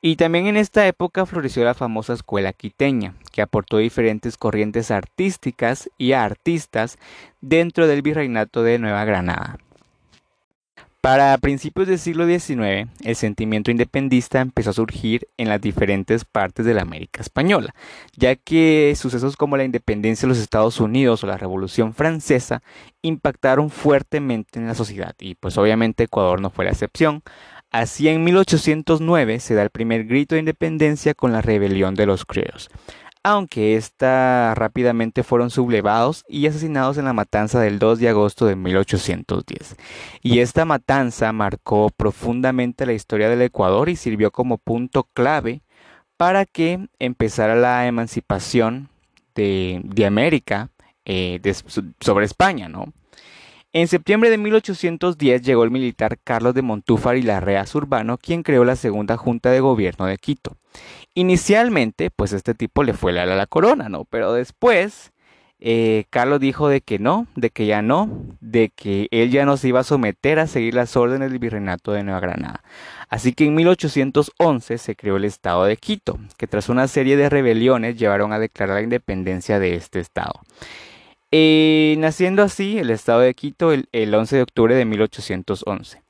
Y 0.00 0.14
también 0.14 0.46
en 0.46 0.56
esta 0.56 0.86
época 0.86 1.26
floreció 1.26 1.64
la 1.64 1.74
famosa 1.74 2.12
escuela 2.12 2.52
quiteña, 2.52 3.14
que 3.32 3.42
aportó 3.42 3.78
diferentes 3.78 4.36
corrientes 4.36 4.92
artísticas 4.92 5.90
y 5.98 6.12
artistas 6.12 6.98
dentro 7.40 7.88
del 7.88 8.02
virreinato 8.02 8.62
de 8.62 8.78
Nueva 8.78 9.04
Granada. 9.04 9.58
Para 11.02 11.36
principios 11.38 11.88
del 11.88 11.98
siglo 11.98 12.28
XIX, 12.28 12.88
el 13.02 13.16
sentimiento 13.16 13.72
independista 13.72 14.40
empezó 14.40 14.70
a 14.70 14.72
surgir 14.72 15.26
en 15.36 15.48
las 15.48 15.60
diferentes 15.60 16.24
partes 16.24 16.64
de 16.64 16.74
la 16.74 16.82
América 16.82 17.20
Española, 17.20 17.74
ya 18.16 18.36
que 18.36 18.94
sucesos 18.96 19.36
como 19.36 19.56
la 19.56 19.64
independencia 19.64 20.28
de 20.28 20.28
los 20.28 20.38
Estados 20.38 20.78
Unidos 20.78 21.24
o 21.24 21.26
la 21.26 21.36
Revolución 21.36 21.92
Francesa 21.92 22.62
impactaron 23.02 23.68
fuertemente 23.70 24.60
en 24.60 24.68
la 24.68 24.76
sociedad 24.76 25.16
y 25.18 25.34
pues 25.34 25.58
obviamente 25.58 26.04
Ecuador 26.04 26.40
no 26.40 26.50
fue 26.50 26.66
la 26.66 26.70
excepción. 26.70 27.24
Así 27.72 28.06
en 28.06 28.22
1809 28.22 29.40
se 29.40 29.54
da 29.56 29.62
el 29.62 29.70
primer 29.70 30.04
grito 30.04 30.36
de 30.36 30.40
independencia 30.40 31.14
con 31.14 31.32
la 31.32 31.42
rebelión 31.42 31.96
de 31.96 32.06
los 32.06 32.24
criollos 32.24 32.70
aunque 33.24 33.76
esta 33.76 34.54
rápidamente 34.54 35.22
fueron 35.22 35.50
sublevados 35.50 36.24
y 36.28 36.46
asesinados 36.46 36.98
en 36.98 37.04
la 37.04 37.12
matanza 37.12 37.60
del 37.60 37.78
2 37.78 38.00
de 38.00 38.08
agosto 38.08 38.46
de 38.46 38.56
1810. 38.56 39.76
Y 40.22 40.40
esta 40.40 40.64
matanza 40.64 41.32
marcó 41.32 41.90
profundamente 41.90 42.86
la 42.86 42.94
historia 42.94 43.28
del 43.28 43.42
Ecuador 43.42 43.88
y 43.88 43.96
sirvió 43.96 44.30
como 44.30 44.58
punto 44.58 45.08
clave 45.14 45.62
para 46.16 46.46
que 46.46 46.88
empezara 46.98 47.54
la 47.54 47.86
emancipación 47.86 48.88
de, 49.34 50.04
América 50.06 50.70
eh, 51.04 51.40
sobre 52.00 52.26
España, 52.26 52.68
¿no? 52.68 52.92
En 53.74 53.88
septiembre 53.88 54.28
de 54.28 54.36
1810 54.36 55.40
llegó 55.40 55.64
el 55.64 55.70
militar 55.70 56.18
Carlos 56.22 56.52
de 56.52 56.60
Montúfar 56.60 57.16
y 57.16 57.22
Larrea 57.22 57.64
Urbano, 57.72 58.18
quien 58.18 58.42
creó 58.42 58.64
la 58.64 58.76
segunda 58.76 59.16
junta 59.16 59.50
de 59.50 59.60
gobierno 59.60 60.04
de 60.04 60.18
Quito. 60.18 60.58
Inicialmente, 61.14 62.10
pues 62.10 62.34
este 62.34 62.52
tipo 62.52 62.82
le 62.82 62.92
fue 62.92 63.14
leal 63.14 63.32
a 63.32 63.36
la 63.36 63.46
corona, 63.46 63.88
¿no? 63.88 64.04
Pero 64.04 64.34
después, 64.34 65.12
eh, 65.58 66.04
Carlos 66.10 66.38
dijo 66.38 66.68
de 66.68 66.82
que 66.82 66.98
no, 66.98 67.26
de 67.34 67.48
que 67.48 67.64
ya 67.64 67.80
no, 67.80 68.10
de 68.40 68.68
que 68.68 69.08
él 69.10 69.30
ya 69.30 69.46
no 69.46 69.56
se 69.56 69.68
iba 69.68 69.80
a 69.80 69.84
someter 69.84 70.38
a 70.38 70.46
seguir 70.46 70.74
las 70.74 70.94
órdenes 70.94 71.30
del 71.30 71.38
virreinato 71.38 71.92
de 71.92 72.02
Nueva 72.02 72.20
Granada. 72.20 72.62
Así 73.08 73.32
que 73.32 73.46
en 73.46 73.54
1811 73.54 74.76
se 74.76 74.96
creó 74.96 75.16
el 75.16 75.24
Estado 75.24 75.64
de 75.64 75.78
Quito, 75.78 76.18
que 76.36 76.46
tras 76.46 76.68
una 76.68 76.88
serie 76.88 77.16
de 77.16 77.30
rebeliones 77.30 77.96
llevaron 77.96 78.34
a 78.34 78.38
declarar 78.38 78.76
la 78.76 78.82
independencia 78.82 79.58
de 79.58 79.76
este 79.76 79.98
Estado. 80.00 80.42
Eh, 81.34 81.96
naciendo 81.98 82.42
así 82.42 82.78
el 82.78 82.90
Estado 82.90 83.20
de 83.20 83.32
Quito 83.32 83.72
el, 83.72 83.88
el 83.92 84.14
11 84.14 84.36
de 84.36 84.42
octubre 84.42 84.74
de 84.74 84.84
1811. 84.84 86.02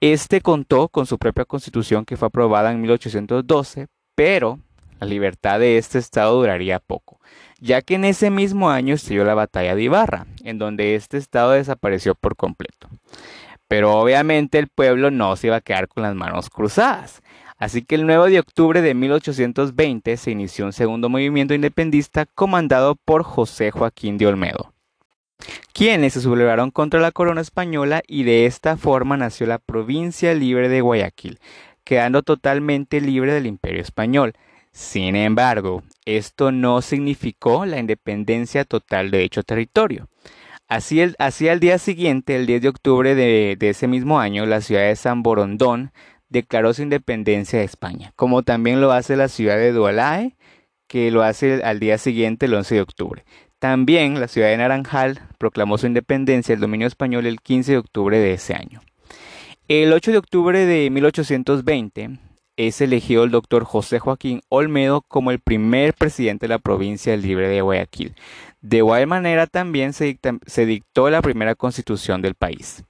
Este 0.00 0.40
contó 0.40 0.88
con 0.88 1.06
su 1.06 1.18
propia 1.18 1.44
constitución 1.44 2.04
que 2.04 2.16
fue 2.16 2.28
aprobada 2.28 2.70
en 2.70 2.80
1812, 2.80 3.88
pero 4.14 4.60
la 5.00 5.06
libertad 5.08 5.58
de 5.58 5.76
este 5.76 5.98
estado 5.98 6.36
duraría 6.36 6.78
poco, 6.78 7.20
ya 7.58 7.82
que 7.82 7.96
en 7.96 8.04
ese 8.04 8.30
mismo 8.30 8.70
año 8.70 8.94
estalló 8.94 9.24
la 9.24 9.34
batalla 9.34 9.74
de 9.74 9.82
Ibarra, 9.82 10.26
en 10.44 10.58
donde 10.58 10.94
este 10.94 11.16
estado 11.16 11.50
desapareció 11.50 12.14
por 12.14 12.36
completo. 12.36 12.88
Pero 13.66 13.94
obviamente 13.94 14.58
el 14.58 14.68
pueblo 14.68 15.10
no 15.10 15.36
se 15.36 15.48
iba 15.48 15.56
a 15.56 15.60
quedar 15.60 15.88
con 15.88 16.02
las 16.02 16.14
manos 16.14 16.48
cruzadas. 16.48 17.22
Así 17.60 17.82
que 17.82 17.94
el 17.94 18.06
9 18.06 18.30
de 18.30 18.40
octubre 18.40 18.80
de 18.80 18.94
1820 18.94 20.16
se 20.16 20.30
inició 20.30 20.64
un 20.64 20.72
segundo 20.72 21.10
movimiento 21.10 21.52
independista 21.52 22.24
comandado 22.24 22.96
por 22.96 23.22
José 23.22 23.70
Joaquín 23.70 24.16
de 24.16 24.26
Olmedo, 24.26 24.72
quienes 25.74 26.14
se 26.14 26.22
sublevaron 26.22 26.70
contra 26.70 27.00
la 27.00 27.12
corona 27.12 27.42
española 27.42 28.02
y 28.06 28.22
de 28.22 28.46
esta 28.46 28.78
forma 28.78 29.18
nació 29.18 29.46
la 29.46 29.58
provincia 29.58 30.32
libre 30.32 30.70
de 30.70 30.80
Guayaquil, 30.80 31.38
quedando 31.84 32.22
totalmente 32.22 33.02
libre 33.02 33.34
del 33.34 33.44
imperio 33.44 33.82
español. 33.82 34.32
Sin 34.72 35.14
embargo, 35.14 35.82
esto 36.06 36.52
no 36.52 36.80
significó 36.80 37.66
la 37.66 37.78
independencia 37.78 38.64
total 38.64 39.10
de 39.10 39.18
dicho 39.18 39.42
territorio. 39.42 40.08
Así, 40.66 41.00
el, 41.00 41.14
al 41.18 41.60
día 41.60 41.76
siguiente, 41.76 42.36
el 42.36 42.46
10 42.46 42.62
de 42.62 42.68
octubre 42.68 43.14
de, 43.14 43.56
de, 43.58 43.68
ese 43.68 43.86
mismo 43.86 44.18
año, 44.18 44.46
la 44.46 44.62
ciudad 44.62 44.82
de 44.82 44.96
San 44.96 45.22
Borondón 45.22 45.90
declaró 46.30 46.72
su 46.72 46.82
independencia 46.82 47.58
de 47.58 47.64
España, 47.66 48.12
como 48.16 48.42
también 48.42 48.80
lo 48.80 48.92
hace 48.92 49.16
la 49.16 49.28
ciudad 49.28 49.56
de 49.56 49.72
Dualae, 49.72 50.36
que 50.86 51.10
lo 51.10 51.22
hace 51.22 51.62
al 51.62 51.78
día 51.78 51.98
siguiente, 51.98 52.46
el 52.46 52.54
11 52.54 52.76
de 52.76 52.80
octubre. 52.80 53.24
También 53.58 54.18
la 54.18 54.28
ciudad 54.28 54.48
de 54.48 54.56
Naranjal 54.56 55.20
proclamó 55.38 55.76
su 55.76 55.86
independencia 55.86 56.54
del 56.54 56.62
dominio 56.62 56.86
español 56.86 57.26
el 57.26 57.40
15 57.40 57.72
de 57.72 57.78
octubre 57.78 58.18
de 58.18 58.32
ese 58.32 58.54
año. 58.54 58.80
El 59.68 59.92
8 59.92 60.12
de 60.12 60.18
octubre 60.18 60.64
de 60.64 60.88
1820 60.88 62.18
es 62.56 62.80
elegido 62.80 63.24
el 63.24 63.30
doctor 63.30 63.64
José 63.64 63.98
Joaquín 63.98 64.40
Olmedo 64.48 65.02
como 65.02 65.30
el 65.30 65.40
primer 65.40 65.94
presidente 65.94 66.44
de 66.46 66.48
la 66.48 66.58
provincia 66.58 67.16
libre 67.16 67.48
de 67.48 67.60
Guayaquil. 67.60 68.14
De 68.60 68.78
igual 68.78 69.06
manera 69.06 69.46
también 69.46 69.92
se 69.92 70.66
dictó 70.66 71.10
la 71.10 71.22
primera 71.22 71.54
constitución 71.54 72.22
del 72.22 72.34
país. 72.34 72.84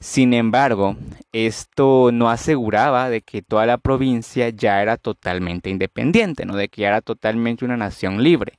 Sin 0.00 0.34
embargo, 0.34 0.96
esto 1.32 2.10
no 2.12 2.30
aseguraba 2.30 3.08
de 3.08 3.22
que 3.22 3.42
toda 3.42 3.66
la 3.66 3.78
provincia 3.78 4.48
ya 4.50 4.82
era 4.82 4.96
totalmente 4.96 5.70
independiente, 5.70 6.44
¿no? 6.46 6.56
de 6.56 6.68
que 6.68 6.82
ya 6.82 6.88
era 6.88 7.00
totalmente 7.00 7.64
una 7.64 7.76
nación 7.76 8.22
libre 8.22 8.58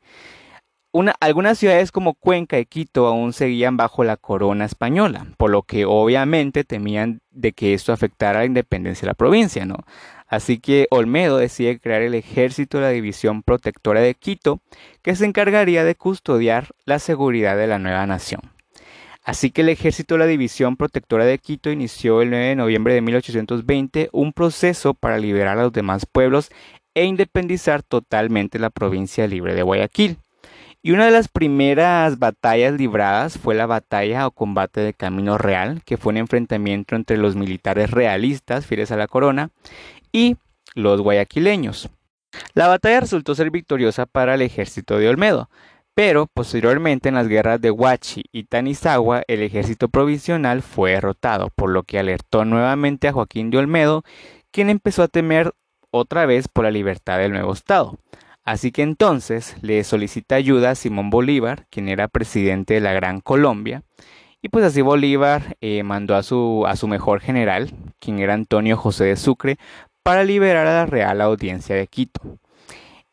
algunas 1.19 1.57
ciudades 1.57 1.91
como 1.91 2.13
Cuenca 2.13 2.59
y 2.59 2.65
Quito 2.65 3.07
aún 3.07 3.33
seguían 3.33 3.77
bajo 3.77 4.03
la 4.03 4.15
corona 4.15 4.65
española, 4.65 5.25
por 5.37 5.49
lo 5.49 5.63
que 5.63 5.85
obviamente 5.85 6.63
temían 6.63 7.21
de 7.31 7.51
que 7.51 7.73
esto 7.73 7.93
afectara 7.93 8.39
la 8.39 8.45
independencia 8.45 9.01
de 9.01 9.07
la 9.07 9.13
provincia, 9.15 9.65
¿no? 9.65 9.77
Así 10.27 10.59
que 10.59 10.87
Olmedo 10.91 11.37
decide 11.37 11.79
crear 11.79 12.01
el 12.03 12.13
ejército 12.13 12.77
de 12.77 12.83
la 12.83 12.89
División 12.89 13.43
Protectora 13.43 14.01
de 14.01 14.13
Quito, 14.13 14.61
que 15.01 15.15
se 15.15 15.25
encargaría 15.25 15.83
de 15.83 15.95
custodiar 15.95 16.69
la 16.85 16.99
seguridad 16.99 17.57
de 17.57 17.67
la 17.67 17.79
nueva 17.79 18.05
nación. 18.05 18.52
Así 19.23 19.51
que 19.51 19.61
el 19.61 19.69
ejército 19.69 20.15
de 20.15 20.19
la 20.19 20.25
División 20.25 20.75
Protectora 20.75 21.25
de 21.25 21.39
Quito 21.39 21.71
inició 21.71 22.21
el 22.21 22.29
9 22.29 22.45
de 22.45 22.55
noviembre 22.55 22.93
de 22.93 23.01
1820 23.01 24.09
un 24.11 24.33
proceso 24.33 24.93
para 24.93 25.17
liberar 25.17 25.57
a 25.57 25.63
los 25.63 25.73
demás 25.73 26.05
pueblos 26.05 26.49
e 26.93 27.05
independizar 27.05 27.83
totalmente 27.83 28.59
la 28.59 28.69
provincia 28.69 29.25
libre 29.25 29.55
de 29.55 29.63
Guayaquil. 29.63 30.17
Y 30.81 30.91
una 30.91 31.05
de 31.05 31.11
las 31.11 31.29
primeras 31.29 32.19
batallas 32.19 32.73
libradas 32.73 33.37
fue 33.37 33.55
la 33.55 33.65
batalla 33.65 34.27
o 34.27 34.31
combate 34.31 34.81
de 34.81 34.93
Camino 34.93 35.37
Real, 35.37 35.81
que 35.85 35.95
fue 35.95 36.11
un 36.11 36.17
enfrentamiento 36.17 36.97
entre 36.97 37.15
los 37.15 37.37
militares 37.37 37.91
realistas, 37.91 38.65
fieles 38.65 38.91
a 38.91 38.97
la 38.97 39.07
corona, 39.07 39.51
y 40.11 40.35
los 40.75 40.99
guayaquileños. 40.99 41.89
La 42.53 42.67
batalla 42.67 42.99
resultó 42.99 43.33
ser 43.33 43.49
victoriosa 43.49 44.05
para 44.05 44.35
el 44.35 44.41
ejército 44.41 44.97
de 44.97 45.07
Olmedo, 45.07 45.49
pero 45.95 46.27
posteriormente 46.27 47.09
en 47.09 47.15
las 47.15 47.27
guerras 47.27 47.61
de 47.61 47.71
Huachi 47.71 48.23
y 48.31 48.45
Tanizagua 48.45 49.23
el 49.27 49.41
ejército 49.41 49.89
provisional 49.89 50.61
fue 50.61 50.91
derrotado, 50.91 51.49
por 51.55 51.69
lo 51.69 51.83
que 51.83 51.99
alertó 51.99 52.45
nuevamente 52.45 53.07
a 53.07 53.13
Joaquín 53.13 53.49
de 53.49 53.59
Olmedo, 53.59 54.03
quien 54.51 54.69
empezó 54.69 55.03
a 55.03 55.07
temer 55.07 55.53
otra 55.91 56.25
vez 56.25 56.47
por 56.47 56.63
la 56.65 56.71
libertad 56.71 57.19
del 57.19 57.31
nuevo 57.31 57.53
estado. 57.53 57.97
Así 58.43 58.71
que 58.71 58.81
entonces 58.81 59.55
le 59.61 59.83
solicita 59.83 60.35
ayuda 60.35 60.71
a 60.71 60.75
Simón 60.75 61.09
Bolívar, 61.09 61.65
quien 61.69 61.87
era 61.87 62.07
presidente 62.07 62.73
de 62.73 62.81
la 62.81 62.93
Gran 62.93 63.21
Colombia, 63.21 63.83
y 64.41 64.49
pues 64.49 64.65
así 64.65 64.81
Bolívar 64.81 65.55
eh, 65.61 65.83
mandó 65.83 66.15
a 66.15 66.23
su 66.23 66.87
mejor 66.89 67.21
general, 67.21 67.71
quien 67.99 68.19
era 68.19 68.33
Antonio 68.33 68.75
José 68.75 69.05
de 69.05 69.15
Sucre, 69.15 69.57
para 70.03 70.25
liberar 70.25 70.67
a 70.67 70.73
la 70.73 70.85
Real 70.85 71.21
Audiencia 71.21 71.77
de 71.77 71.87
Quito. 71.87 72.39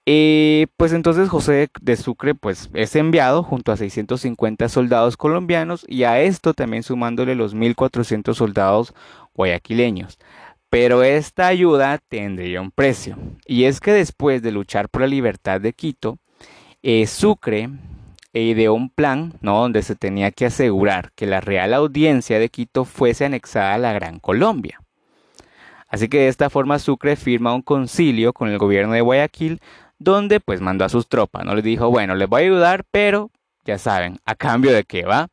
Eh, 0.07 0.67
pues 0.77 0.93
entonces 0.93 1.29
José 1.29 1.69
de 1.81 1.97
Sucre 1.97 2.35
pues 2.35 2.71
es 2.73 2.97
enviado 2.97 3.43
junto 3.43 3.71
a 3.71 3.77
650 3.77 4.69
soldados 4.69 5.17
colombianos 5.17 5.85
y 5.87 6.05
a 6.05 6.21
esto 6.21 6.55
también 6.55 6.83
sumándole 6.83 7.35
los 7.35 7.55
1400 7.55 8.37
soldados 8.37 8.95
guayaquileños. 9.35 10.19
Pero 10.71 11.03
esta 11.03 11.49
ayuda 11.49 11.99
tendría 11.99 12.61
un 12.61 12.71
precio. 12.71 13.19
Y 13.47 13.65
es 13.65 13.81
que 13.81 13.93
después 13.93 14.41
de 14.43 14.53
luchar 14.53 14.89
por 14.89 15.03
la 15.03 15.09
libertad 15.09 15.61
de 15.61 15.73
Quito, 15.73 16.19
eh, 16.83 17.07
Sucre 17.07 17.69
ideó 18.33 18.75
un 18.75 18.91
plan 18.91 19.35
¿no? 19.41 19.61
donde 19.61 19.83
se 19.83 19.97
tenía 19.97 20.31
que 20.31 20.47
asegurar 20.47 21.11
que 21.15 21.27
la 21.27 21.41
Real 21.41 21.75
Audiencia 21.75 22.39
de 22.39 22.49
Quito 22.49 22.85
fuese 22.85 23.25
anexada 23.25 23.75
a 23.75 23.79
la 23.79 23.93
Gran 23.93 24.21
Colombia. 24.21 24.81
Así 25.89 26.09
que 26.09 26.21
de 26.21 26.29
esta 26.29 26.51
forma 26.51 26.79
Sucre 26.79 27.17
firma 27.17 27.53
un 27.53 27.63
concilio 27.63 28.33
con 28.33 28.49
el 28.49 28.59
gobierno 28.59 28.95
de 28.95 29.01
Guayaquil 29.01 29.61
donde 30.01 30.41
pues 30.41 30.61
mandó 30.61 30.85
a 30.85 30.89
sus 30.89 31.09
tropas, 31.09 31.45
no 31.45 31.55
les 31.55 31.63
dijo, 31.63 31.89
bueno, 31.91 32.17
les 32.17 32.29
voy 32.29 32.43
a 32.43 32.45
ayudar, 32.47 32.85
pero 32.91 33.31
ya 33.65 33.79
saben, 33.79 34.19
a 34.25 34.35
cambio 34.35 34.73
de 34.73 34.83
qué 34.83 35.05
va. 35.05 35.29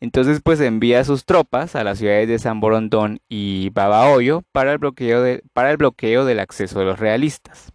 Entonces 0.00 0.40
pues 0.42 0.60
envía 0.60 1.04
sus 1.04 1.24
tropas 1.24 1.76
a 1.76 1.84
las 1.84 1.98
ciudades 1.98 2.26
de 2.26 2.38
San 2.38 2.60
Borondón 2.60 3.20
y 3.28 3.70
Babahoyo 3.70 4.42
para 4.50 4.72
el 4.72 4.78
bloqueo, 4.78 5.22
de, 5.22 5.42
para 5.52 5.70
el 5.70 5.76
bloqueo 5.76 6.24
del 6.24 6.40
acceso 6.40 6.78
de 6.80 6.86
los 6.86 6.98
realistas. 6.98 7.72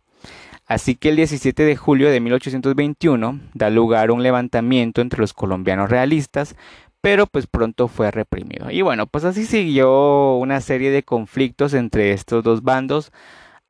Así 0.65 0.95
que 0.95 1.09
el 1.09 1.17
17 1.17 1.63
de 1.63 1.75
julio 1.75 2.09
de 2.09 2.19
1821 2.19 3.39
da 3.53 3.69
lugar 3.69 4.09
un 4.11 4.23
levantamiento 4.23 5.01
entre 5.01 5.19
los 5.19 5.33
colombianos 5.33 5.89
realistas, 5.89 6.55
pero 7.01 7.27
pues 7.27 7.47
pronto 7.47 7.89
fue 7.89 8.09
reprimido. 8.09 8.71
Y 8.71 8.81
bueno, 8.81 9.05
pues 9.05 9.25
así 9.25 9.45
siguió 9.45 10.35
una 10.37 10.61
serie 10.61 10.89
de 10.89 11.03
conflictos 11.03 11.73
entre 11.73 12.13
estos 12.13 12.43
dos 12.43 12.63
bandos 12.63 13.11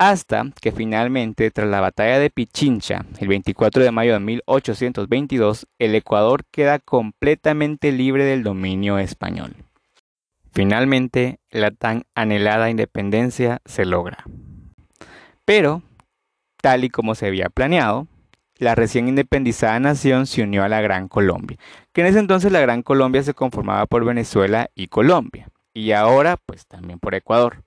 hasta 0.09 0.45
que 0.61 0.71
finalmente, 0.71 1.49
tras 1.51 1.69
la 1.69 1.79
batalla 1.79 2.19
de 2.19 2.29
Pichincha, 2.29 3.05
el 3.19 3.27
24 3.27 3.83
de 3.83 3.91
mayo 3.91 4.13
de 4.13 4.19
1822, 4.19 5.67
el 5.79 5.95
Ecuador 5.95 6.43
queda 6.51 6.79
completamente 6.79 7.91
libre 7.91 8.25
del 8.25 8.43
dominio 8.43 8.97
español. 8.99 9.55
Finalmente, 10.51 11.39
la 11.49 11.71
tan 11.71 12.03
anhelada 12.15 12.69
independencia 12.69 13.61
se 13.65 13.85
logra. 13.85 14.23
Pero, 15.45 15.81
tal 16.61 16.83
y 16.83 16.89
como 16.89 17.15
se 17.15 17.27
había 17.27 17.49
planeado, 17.49 18.07
la 18.57 18.75
recién 18.75 19.07
independizada 19.07 19.79
nación 19.79 20.27
se 20.27 20.43
unió 20.43 20.63
a 20.63 20.69
la 20.69 20.81
Gran 20.81 21.07
Colombia, 21.07 21.57
que 21.91 22.01
en 22.01 22.07
ese 22.07 22.19
entonces 22.19 22.51
la 22.51 22.59
Gran 22.59 22.83
Colombia 22.83 23.23
se 23.23 23.33
conformaba 23.33 23.85
por 23.85 24.05
Venezuela 24.05 24.69
y 24.75 24.87
Colombia, 24.87 25.49
y 25.73 25.91
ahora 25.91 26.37
pues 26.37 26.67
también 26.67 26.99
por 26.99 27.15
Ecuador. 27.15 27.63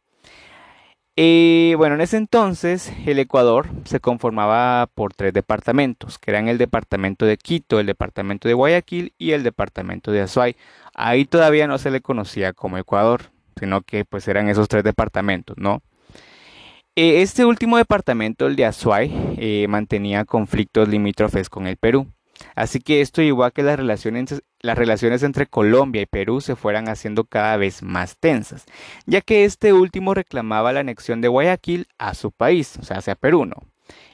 Y 1.18 1.72
bueno, 1.76 1.94
en 1.94 2.02
ese 2.02 2.18
entonces 2.18 2.92
el 3.06 3.18
Ecuador 3.18 3.68
se 3.84 4.00
conformaba 4.00 4.86
por 4.94 5.14
tres 5.14 5.32
departamentos, 5.32 6.18
que 6.18 6.30
eran 6.30 6.48
el 6.48 6.58
departamento 6.58 7.24
de 7.24 7.38
Quito, 7.38 7.80
el 7.80 7.86
departamento 7.86 8.48
de 8.48 8.54
Guayaquil 8.54 9.14
y 9.16 9.32
el 9.32 9.42
departamento 9.42 10.12
de 10.12 10.20
Azuay. 10.20 10.56
Ahí 10.94 11.24
todavía 11.24 11.66
no 11.66 11.78
se 11.78 11.90
le 11.90 12.02
conocía 12.02 12.52
como 12.52 12.76
Ecuador, 12.76 13.30
sino 13.58 13.80
que 13.80 14.04
pues 14.04 14.28
eran 14.28 14.50
esos 14.50 14.68
tres 14.68 14.84
departamentos, 14.84 15.56
¿no? 15.56 15.82
E, 16.94 17.22
este 17.22 17.46
último 17.46 17.78
departamento, 17.78 18.46
el 18.46 18.56
de 18.56 18.66
Azuay, 18.66 19.10
eh, 19.38 19.66
mantenía 19.68 20.26
conflictos 20.26 20.86
limítrofes 20.88 21.48
con 21.48 21.66
el 21.66 21.78
Perú. 21.78 22.06
Así 22.54 22.80
que 22.80 23.00
esto 23.00 23.22
llevó 23.22 23.44
a 23.44 23.50
que 23.50 23.62
las 23.62 23.78
relaciones, 23.78 25.22
entre 25.22 25.46
Colombia 25.46 26.02
y 26.02 26.06
Perú 26.06 26.40
se 26.40 26.56
fueran 26.56 26.88
haciendo 26.88 27.24
cada 27.24 27.56
vez 27.56 27.82
más 27.82 28.16
tensas, 28.18 28.64
ya 29.06 29.20
que 29.20 29.44
este 29.44 29.72
último 29.72 30.14
reclamaba 30.14 30.72
la 30.72 30.80
anexión 30.80 31.20
de 31.20 31.28
Guayaquil 31.28 31.86
a 31.98 32.14
su 32.14 32.32
país, 32.32 32.76
o 32.80 32.82
sea, 32.82 32.98
hacia 32.98 33.14
Perú. 33.14 33.48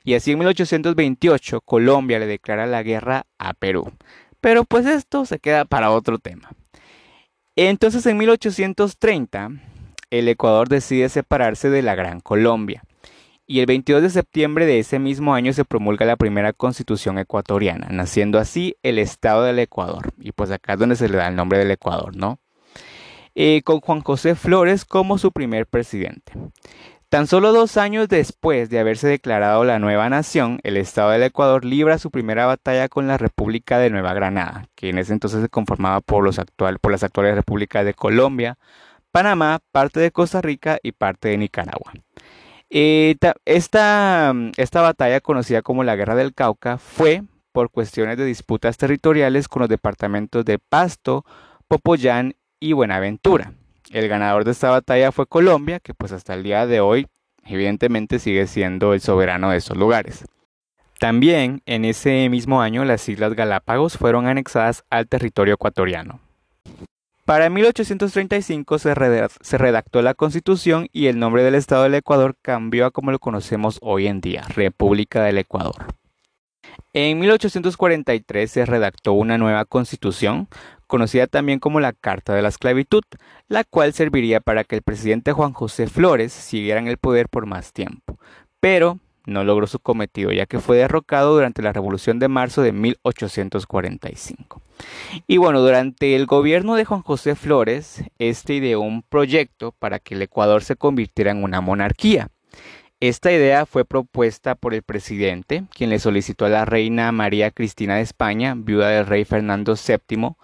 Y 0.05 0.14
así 0.14 0.33
en 0.33 0.38
1828 0.38 1.61
Colombia 1.61 2.19
le 2.19 2.26
declara 2.26 2.67
la 2.67 2.83
guerra 2.83 3.26
a 3.38 3.55
Perú. 3.55 3.93
Pero 4.41 4.64
pues 4.64 4.87
esto 4.87 5.25
se 5.25 5.38
queda 5.38 5.64
para 5.64 5.91
otro 5.91 6.19
tema. 6.19 6.50
Entonces 7.55 8.05
en 8.07 8.17
1830 8.19 9.50
el 10.11 10.29
Ecuador 10.29 10.69
decide 10.69 11.09
separarse 11.09 11.71
de 11.71 11.83
la 11.83 11.95
Gran 11.95 12.21
Colombia 12.21 12.83
y 13.52 13.61
el 13.61 13.66
22 13.66 14.00
de 14.00 14.09
septiembre 14.09 14.64
de 14.64 14.78
ese 14.78 14.99
mismo 14.99 15.35
año 15.35 15.52
se 15.52 15.66
promulga 15.66 16.06
la 16.06 16.16
primera 16.16 16.54
constitución 16.54 17.18
ecuatoriana, 17.18 17.88
naciendo 17.90 18.38
así 18.38 18.78
el 18.82 18.99
Estado 18.99 19.42
del 19.42 19.59
Ecuador. 19.59 20.14
Y 20.18 20.32
pues 20.32 20.50
acá 20.50 20.73
es 20.73 20.78
donde 20.78 20.97
se 20.97 21.06
le 21.11 21.18
da 21.18 21.28
el 21.28 21.37
nombre 21.37 21.59
del 21.59 21.71
Ecuador, 21.71 22.16
¿no? 22.16 22.38
Eh, 23.35 23.61
con 23.62 23.80
Juan 23.80 24.00
José 24.00 24.37
Flores 24.37 24.87
como 24.87 25.18
su 25.18 25.32
primer 25.32 25.66
presidente. 25.66 26.32
Tan 27.11 27.26
solo 27.26 27.52
dos 27.52 27.76
años 27.76 28.09
después 28.09 28.71
de 28.71 28.78
haberse 28.78 29.06
declarado 29.06 29.64
la 29.64 29.78
nueva 29.78 30.09
nación, 30.09 30.59
el 30.62 30.78
Estado 30.78 31.11
del 31.11 31.25
Ecuador 31.25 31.66
libra 31.66 31.99
su 31.99 32.11
primera 32.11 32.47
batalla 32.47 32.88
con 32.88 33.06
la 33.06 33.18
República 33.18 33.78
de 33.78 33.90
Nueva 33.90 34.14
Granada, 34.14 34.64
que 34.75 34.88
en 34.88 34.97
ese 34.97 35.12
entonces 35.12 35.42
se 35.42 35.50
conformaba 35.50 36.00
por, 36.00 36.25
los 36.25 36.38
actual, 36.38 36.78
por 36.78 36.90
las 36.90 37.02
actuales 37.02 37.35
repúblicas 37.35 37.85
de 37.85 37.92
Colombia, 37.92 38.56
Panamá, 39.11 39.61
parte 39.73 40.00
de 40.00 40.11
Costa 40.11 40.40
Rica 40.40 40.78
y 40.82 40.92
parte 40.92 41.28
de 41.28 41.37
Nicaragua. 41.37 41.92
Eh, 42.75 43.17
esta, 43.45 44.33
esta 44.57 44.81
batalla, 44.81 45.21
conocida 45.21 45.61
como 45.61 45.85
la 45.85 45.95
Guerra 45.95 46.14
del 46.14 46.33
Cauca, 46.33 46.79
fue 46.79 47.23
por 47.52 47.71
cuestiones 47.71 48.17
de 48.17 48.25
disputas 48.25 48.79
territoriales 48.79 49.47
con 49.47 49.61
los 49.61 49.69
departamentos 49.69 50.43
de 50.47 50.59
Pasto, 50.59 51.26
Popoyán 51.69 52.35
y 52.61 52.73
Buenaventura. 52.73 53.52
El 53.91 54.09
ganador 54.09 54.45
de 54.45 54.52
esta 54.52 54.71
batalla 54.71 55.12
fue 55.12 55.26
Colombia, 55.26 55.81
que 55.81 55.93
pues 55.93 56.12
hasta 56.12 56.33
el 56.33 56.45
día 56.45 56.67
de 56.67 56.81
hoy 56.81 57.09
evidentemente 57.45 58.19
sigue 58.19 58.47
siendo 58.47 58.95
el 58.95 59.02
soberano 59.02 59.50
de 59.50 59.59
esos 59.59 59.76
lugares. 59.76 60.25
También 60.99 61.61
en 61.67 61.85
ese 61.85 62.26
mismo 62.31 62.62
año 62.62 62.87
las 62.87 63.07
Islas 63.07 63.35
Galápagos 63.35 63.99
fueron 63.99 64.26
anexadas 64.26 64.83
al 64.88 65.09
territorio 65.09 65.55
ecuatoriano. 65.55 66.21
Para 67.25 67.49
1835 67.50 68.79
se, 68.81 68.95
redactó 68.95 70.02
la 70.02 70.14
Constitución 70.14 70.88
y 70.93 71.07
el 71.07 71.21
nombre 71.21 71.45
del 71.45 71.55
Estado 71.55 71.85
del 71.85 71.95
Ecuador 71.95 72.35
cambió 72.43 72.85
a 72.85 72.91
como 72.91 73.12
lo 73.12 73.21
conocemos 73.21 73.79
hoy 73.81 74.09
en 74.09 74.21
día, 74.21 74.43
República 74.49 75.23
del 75.23 75.38
Ecuador. 75.38 75.87
En 76.93 77.21
1843 77.21 78.50
se 78.50 78.67
redactó 78.67 79.12
una 79.12 79.38
nueva 79.38 79.64
Constitución, 79.67 80.49
conocida 80.88 81.29
también 81.29 81.61
como 81.61 81.79
la 81.79 81.93
Carta 81.93 82.35
de 82.35 82.43
la 82.43 82.49
Esclavitud, 82.49 83.05
la 83.47 83.62
cual 83.62 83.93
serviría 83.93 84.41
para 84.41 84.64
que 84.64 84.75
el 84.75 84.83
presidente 84.83 85.33
Juan 85.33 85.52
José 85.52 85.87
Flores 85.87 86.33
siguiera 86.33 86.81
en 86.81 86.88
el 86.88 86.99
poder 86.99 87.29
por 87.29 87.47
más 87.47 87.73
tiempo. 87.73 88.19
Pero 88.59 88.99
no 89.26 89.45
logró 89.45 89.67
su 89.67 89.79
cometido, 89.79 90.33
ya 90.33 90.47
que 90.47 90.59
fue 90.59 90.76
derrocado 90.76 91.35
durante 91.35 91.62
la 91.62 91.73
Revolución 91.73 92.19
de 92.19 92.29
Marzo 92.29 92.62
de 92.62 92.73
1845. 92.73 94.62
Y 95.26 95.37
bueno, 95.37 95.61
durante 95.61 96.17
el 96.17 96.26
gobierno 96.26 96.75
de 96.75 96.85
Juan 96.85 97.02
José 97.02 97.35
Flores, 97.35 98.02
este 98.19 98.55
ideó 98.55 98.81
un 98.81 99.02
proyecto 99.02 99.73
para 99.73 99.99
que 99.99 100.14
el 100.14 100.23
Ecuador 100.23 100.62
se 100.64 100.76
convirtiera 100.76 101.31
en 101.31 101.45
una 101.45 101.61
monarquía. 101.61 102.29
Esta 103.00 103.33
idea 103.33 103.67
fue 103.67 103.85
propuesta 103.85 104.55
por 104.55 104.75
el 104.75 104.83
presidente, 104.83 105.64
quien 105.75 105.91
le 105.91 105.99
solicitó 105.99 106.45
a 106.45 106.50
la 106.50 106.64
reina 106.64 107.11
María 107.11 107.50
Cristina 107.50 107.97
de 107.97 108.02
España, 108.02 108.55
viuda 108.57 108.91
del 108.91 109.07
rey 109.07 109.25
Fernando 109.25 109.75
VII, 109.75 110.37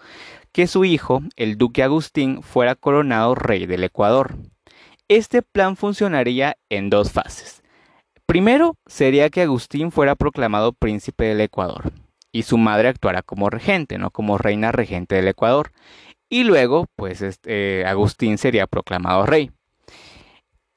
que 0.51 0.67
su 0.67 0.83
hijo, 0.83 1.21
el 1.37 1.57
duque 1.57 1.83
Agustín, 1.83 2.43
fuera 2.43 2.75
coronado 2.75 3.33
rey 3.33 3.65
del 3.65 3.85
Ecuador. 3.85 4.35
Este 5.07 5.41
plan 5.41 5.77
funcionaría 5.77 6.57
en 6.69 6.89
dos 6.89 7.11
fases. 7.13 7.58
Primero 8.29 8.75
sería 8.85 9.31
que 9.31 9.41
Agustín 9.41 9.91
fuera 9.91 10.13
proclamado 10.13 10.71
príncipe 10.71 11.23
del 11.23 11.41
Ecuador 11.41 11.91
y 12.31 12.43
su 12.43 12.59
madre 12.59 12.87
actuara 12.87 13.23
como 13.23 13.49
regente, 13.49 13.97
no 13.97 14.11
como 14.11 14.37
reina 14.37 14.71
regente 14.71 15.15
del 15.15 15.29
Ecuador. 15.29 15.71
Y 16.29 16.43
luego, 16.43 16.85
pues 16.95 17.23
este, 17.23 17.87
Agustín 17.87 18.37
sería 18.37 18.67
proclamado 18.67 19.25
rey. 19.25 19.49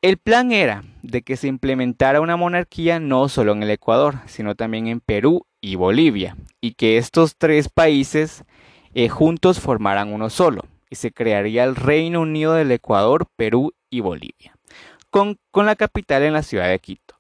El 0.01 0.17
plan 0.17 0.51
era 0.51 0.83
de 1.03 1.21
que 1.21 1.37
se 1.37 1.47
implementara 1.47 2.23
una 2.23 2.39
monarquía 2.39 2.99
no 3.01 3.29
solo 3.29 3.53
en 3.53 3.63
el 3.63 3.71
Ecuador, 3.71 4.21
sino 4.25 4.55
también 4.55 4.87
en 4.87 5.01
Perú 5.01 5.45
y 5.61 5.75
Bolivia, 5.75 6.39
y 6.63 6.73
que 6.73 6.97
estos 6.97 7.37
tres 7.37 7.69
países 7.69 8.45
eh, 8.95 9.11
juntos 9.11 9.61
formaran 9.61 10.11
uno 10.11 10.31
solo, 10.31 10.63
y 10.89 10.95
se 10.95 11.13
crearía 11.13 11.65
el 11.65 11.77
Reino 11.77 12.23
Unido 12.23 12.55
del 12.55 12.73
Ecuador, 12.73 13.27
Perú 13.37 13.75
y 13.91 14.01
Bolivia, 14.01 14.57
con, 15.11 15.37
con 15.51 15.67
la 15.67 15.77
capital 15.77 16.23
en 16.23 16.33
la 16.33 16.43
ciudad 16.43 16.71
de 16.71 16.79
Quito. 16.79 17.13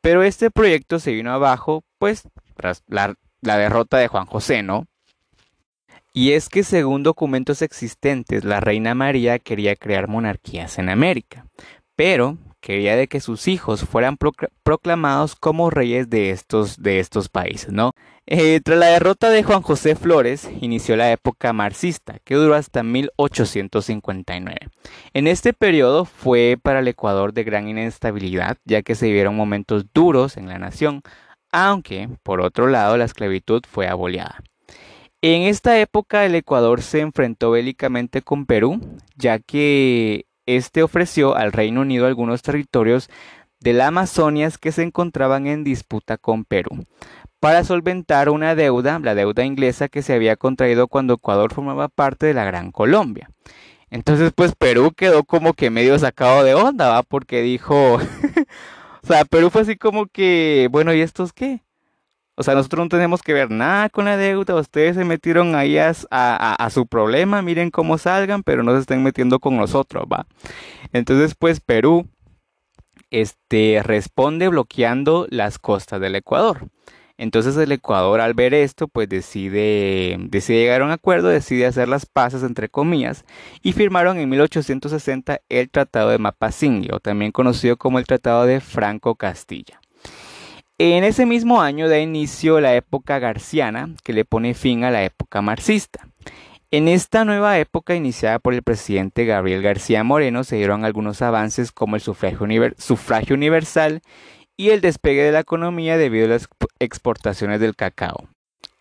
Pero 0.00 0.22
este 0.22 0.50
proyecto 0.50 0.98
se 0.98 1.12
vino 1.12 1.32
abajo, 1.32 1.84
pues, 1.98 2.28
tras 2.54 2.82
la, 2.86 3.16
derrota 3.40 3.98
de 3.98 4.08
Juan 4.08 4.26
José, 4.26 4.62
¿no? 4.62 4.86
Y 6.12 6.32
es 6.32 6.48
que 6.48 6.64
según 6.64 7.02
documentos 7.02 7.62
existentes, 7.62 8.44
la 8.44 8.60
reina 8.60 8.94
María 8.94 9.38
quería 9.38 9.76
crear 9.76 10.08
monarquías 10.08 10.78
en 10.78 10.88
América, 10.88 11.46
pero 11.94 12.38
quería 12.68 12.96
de 12.96 13.08
que 13.08 13.20
sus 13.20 13.48
hijos 13.48 13.80
fueran 13.80 14.18
proclamados 14.62 15.34
como 15.36 15.70
reyes 15.70 16.10
de 16.10 16.28
estos, 16.28 16.76
de 16.76 17.00
estos 17.00 17.30
países, 17.30 17.72
¿no? 17.72 17.92
Eh, 18.26 18.60
tras 18.62 18.78
la 18.78 18.88
derrota 18.88 19.30
de 19.30 19.42
Juan 19.42 19.62
José 19.62 19.96
Flores, 19.96 20.50
inició 20.60 20.94
la 20.94 21.10
época 21.10 21.54
marxista, 21.54 22.18
que 22.24 22.34
duró 22.34 22.54
hasta 22.54 22.82
1859. 22.82 24.58
En 25.14 25.26
este 25.28 25.54
periodo 25.54 26.04
fue 26.04 26.58
para 26.62 26.80
el 26.80 26.88
Ecuador 26.88 27.32
de 27.32 27.44
gran 27.44 27.68
inestabilidad, 27.68 28.58
ya 28.66 28.82
que 28.82 28.94
se 28.94 29.06
vivieron 29.06 29.34
momentos 29.34 29.86
duros 29.94 30.36
en 30.36 30.46
la 30.46 30.58
nación, 30.58 31.00
aunque, 31.50 32.10
por 32.22 32.42
otro 32.42 32.66
lado, 32.66 32.98
la 32.98 33.06
esclavitud 33.06 33.62
fue 33.66 33.88
aboliada. 33.88 34.42
En 35.22 35.44
esta 35.44 35.80
época 35.80 36.26
el 36.26 36.34
Ecuador 36.34 36.82
se 36.82 37.00
enfrentó 37.00 37.50
bélicamente 37.52 38.20
con 38.20 38.44
Perú, 38.44 38.78
ya 39.16 39.38
que 39.38 40.27
este 40.56 40.82
ofreció 40.82 41.36
al 41.36 41.52
Reino 41.52 41.82
Unido 41.82 42.06
algunos 42.06 42.42
territorios 42.42 43.10
de 43.60 43.72
la 43.72 43.88
Amazonia 43.88 44.50
que 44.60 44.72
se 44.72 44.82
encontraban 44.82 45.46
en 45.46 45.64
disputa 45.64 46.16
con 46.16 46.44
Perú, 46.44 46.86
para 47.40 47.64
solventar 47.64 48.28
una 48.30 48.54
deuda, 48.54 48.98
la 48.98 49.14
deuda 49.14 49.44
inglesa 49.44 49.88
que 49.88 50.02
se 50.02 50.14
había 50.14 50.36
contraído 50.36 50.88
cuando 50.88 51.14
Ecuador 51.14 51.52
formaba 51.52 51.88
parte 51.88 52.26
de 52.26 52.34
la 52.34 52.44
Gran 52.44 52.72
Colombia. 52.72 53.30
Entonces, 53.90 54.32
pues 54.34 54.54
Perú 54.54 54.92
quedó 54.94 55.24
como 55.24 55.54
que 55.54 55.70
medio 55.70 55.98
sacado 55.98 56.44
de 56.44 56.54
onda, 56.54 56.88
¿va? 56.88 57.02
Porque 57.02 57.42
dijo, 57.42 57.94
o 59.02 59.06
sea, 59.06 59.24
Perú 59.24 59.50
fue 59.50 59.62
así 59.62 59.76
como 59.76 60.06
que, 60.06 60.68
bueno, 60.70 60.92
¿y 60.92 61.00
estos 61.00 61.32
qué? 61.32 61.62
O 62.38 62.44
sea, 62.44 62.54
nosotros 62.54 62.84
no 62.84 62.88
tenemos 62.88 63.20
que 63.20 63.32
ver 63.32 63.50
nada 63.50 63.88
con 63.88 64.04
la 64.04 64.16
deuda. 64.16 64.54
Ustedes 64.54 64.94
se 64.94 65.04
metieron 65.04 65.56
ahí 65.56 65.76
a, 65.76 66.68
su 66.70 66.86
problema. 66.86 67.42
Miren 67.42 67.72
cómo 67.72 67.98
salgan, 67.98 68.44
pero 68.44 68.62
no 68.62 68.72
se 68.74 68.78
estén 68.78 69.02
metiendo 69.02 69.40
con 69.40 69.56
nosotros, 69.56 70.04
¿va? 70.04 70.24
Entonces, 70.92 71.34
pues 71.36 71.58
Perú 71.58 72.06
este, 73.10 73.82
responde 73.82 74.46
bloqueando 74.46 75.26
las 75.30 75.58
costas 75.58 76.00
del 76.00 76.14
Ecuador. 76.14 76.68
Entonces 77.16 77.56
el 77.56 77.72
Ecuador 77.72 78.20
al 78.20 78.34
ver 78.34 78.54
esto, 78.54 78.86
pues 78.86 79.08
decide, 79.08 80.16
decide 80.20 80.60
llegar 80.60 80.82
a 80.82 80.84
un 80.84 80.92
acuerdo, 80.92 81.26
decide 81.26 81.66
hacer 81.66 81.88
las 81.88 82.06
paces 82.06 82.44
entre 82.44 82.68
comillas 82.68 83.24
y 83.60 83.72
firmaron 83.72 84.18
en 84.18 84.28
1860 84.28 85.40
el 85.48 85.68
Tratado 85.70 86.10
de 86.10 86.18
Mapasinghe, 86.18 86.88
también 87.02 87.32
conocido 87.32 87.76
como 87.76 87.98
el 87.98 88.06
Tratado 88.06 88.46
de 88.46 88.60
Franco 88.60 89.16
Castilla. 89.16 89.80
En 90.80 91.02
ese 91.02 91.26
mismo 91.26 91.60
año 91.60 91.88
da 91.88 91.98
inicio 91.98 92.60
la 92.60 92.76
época 92.76 93.18
garciana, 93.18 93.90
que 94.04 94.12
le 94.12 94.24
pone 94.24 94.54
fin 94.54 94.84
a 94.84 94.92
la 94.92 95.02
época 95.02 95.42
marxista. 95.42 96.06
En 96.70 96.86
esta 96.86 97.24
nueva 97.24 97.58
época 97.58 97.96
iniciada 97.96 98.38
por 98.38 98.54
el 98.54 98.62
presidente 98.62 99.24
Gabriel 99.24 99.60
García 99.60 100.04
Moreno 100.04 100.44
se 100.44 100.54
dieron 100.54 100.84
algunos 100.84 101.20
avances 101.20 101.72
como 101.72 101.96
el 101.96 102.00
sufragio, 102.00 102.46
universal 103.34 104.02
y 104.56 104.70
el 104.70 104.80
despegue 104.80 105.24
de 105.24 105.32
la 105.32 105.40
economía 105.40 105.98
debido 105.98 106.26
a 106.26 106.28
las 106.28 106.48
exportaciones 106.78 107.58
del 107.58 107.74
cacao. 107.74 108.28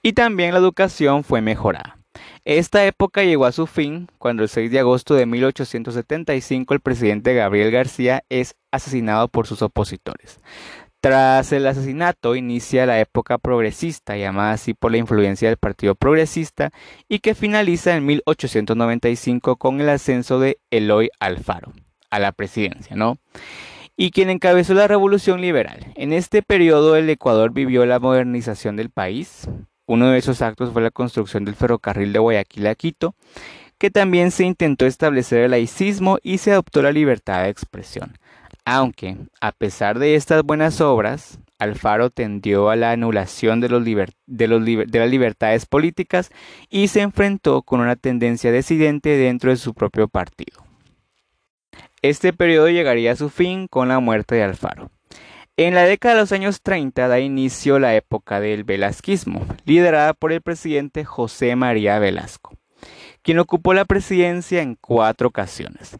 Y 0.04 0.14
también 0.14 0.54
la 0.54 0.60
educación 0.60 1.24
fue 1.24 1.42
mejorada. 1.42 1.98
Esta 2.46 2.86
época 2.86 3.24
llegó 3.24 3.46
a 3.46 3.52
su 3.52 3.66
fin 3.66 4.08
cuando 4.20 4.44
el 4.44 4.50
6 4.50 4.70
de 4.70 4.80
agosto 4.80 5.16
de 5.16 5.26
1875 5.26 6.76
el 6.76 6.80
presidente 6.80 7.34
Gabriel 7.34 7.72
García 7.72 8.24
es 8.30 8.56
asesinado 8.72 9.30
por 9.30 9.48
sus 9.48 9.64
opositores. 9.64 10.40
Tras 11.08 11.54
el 11.54 11.66
asesinato 11.66 12.36
inicia 12.36 12.86
la 12.86 13.00
época 13.00 13.38
progresista, 13.38 14.18
llamada 14.18 14.52
así 14.52 14.74
por 14.74 14.92
la 14.92 14.98
influencia 14.98 15.48
del 15.48 15.56
Partido 15.56 15.96
Progresista, 15.96 16.72
y 17.08 17.20
que 17.20 17.34
finaliza 17.34 17.96
en 17.96 18.06
1895 18.06 19.56
con 19.56 19.80
el 19.80 19.88
ascenso 19.88 20.38
de 20.38 20.58
Eloy 20.70 21.10
Alfaro 21.22 21.72
a 22.10 22.20
la 22.20 22.34
presidencia, 22.34 22.98
¿no? 22.98 23.16
Y 23.96 24.12
quien 24.12 24.30
encabezó 24.30 24.74
la 24.74 24.90
revolución 24.90 25.40
liberal. 25.40 25.94
En 25.96 26.12
este 26.12 26.42
periodo 26.42 26.98
el 26.98 27.10
Ecuador 27.10 27.54
vivió 27.54 27.86
la 27.86 28.00
modernización 28.00 28.76
del 28.76 28.90
país, 28.90 29.48
Uno 29.86 30.10
de 30.10 30.18
esos 30.18 30.42
actos 30.42 30.74
fue 30.74 30.82
la 30.82 30.92
construcción 30.92 31.46
del 31.46 31.56
ferrocarril 31.56 32.12
de 32.12 32.20
Guayaquil 32.20 32.68
a 32.68 32.76
Quito, 32.76 33.16
que 33.78 33.92
también 33.92 34.32
se 34.32 34.44
intentó 34.44 34.86
establecer 34.86 35.40
el 35.44 35.52
laicismo 35.52 36.18
y 36.22 36.40
se 36.40 36.52
adoptó 36.52 36.82
la 36.82 36.92
libertad 36.92 37.44
de 37.44 37.50
expresión. 37.50 38.18
Aunque, 38.70 39.16
a 39.40 39.54
pesar 39.54 39.98
de 39.98 40.16
estas 40.16 40.44
buenas 40.44 40.82
obras, 40.82 41.40
Alfaro 41.58 42.10
tendió 42.10 42.70
a 42.70 42.76
la 42.76 42.92
anulación 42.92 43.62
de, 43.62 43.70
las 43.70 45.10
libertades 45.10 45.66
políticas 45.66 46.32
y 46.70 46.90
se 46.90 47.00
enfrentó 47.00 47.62
con 47.62 47.80
una 47.80 47.96
tendencia 47.96 48.52
decidente 48.52 49.16
dentro 49.16 49.52
de 49.52 49.56
su 49.56 49.74
propio 49.74 50.10
partido. 50.10 50.66
Este 52.02 52.34
periodo 52.34 52.68
llegaría 52.68 53.14
a 53.14 53.16
su 53.16 53.30
fin 53.30 53.70
con 53.70 53.88
la 53.88 54.02
muerte 54.02 54.36
de 54.36 54.44
Alfaro. 54.44 54.92
En 55.56 55.74
la 55.74 55.84
década 55.86 56.16
de 56.16 56.22
los 56.24 56.34
años 56.34 56.62
30 56.62 57.08
da 57.08 57.22
inicio 57.22 57.80
la 57.80 57.96
época 57.96 58.42
del 58.42 58.66
velasquismo, 58.66 59.46
liderada 59.64 60.14
por 60.14 60.34
el 60.34 60.42
presidente 60.42 61.06
José 61.06 61.56
María 61.56 62.00
Velasco, 62.00 62.57
quien 63.28 63.40
ocupó 63.40 63.74
la 63.74 63.84
presidencia 63.84 64.62
en 64.62 64.76
cuatro 64.76 65.28
ocasiones. 65.28 65.98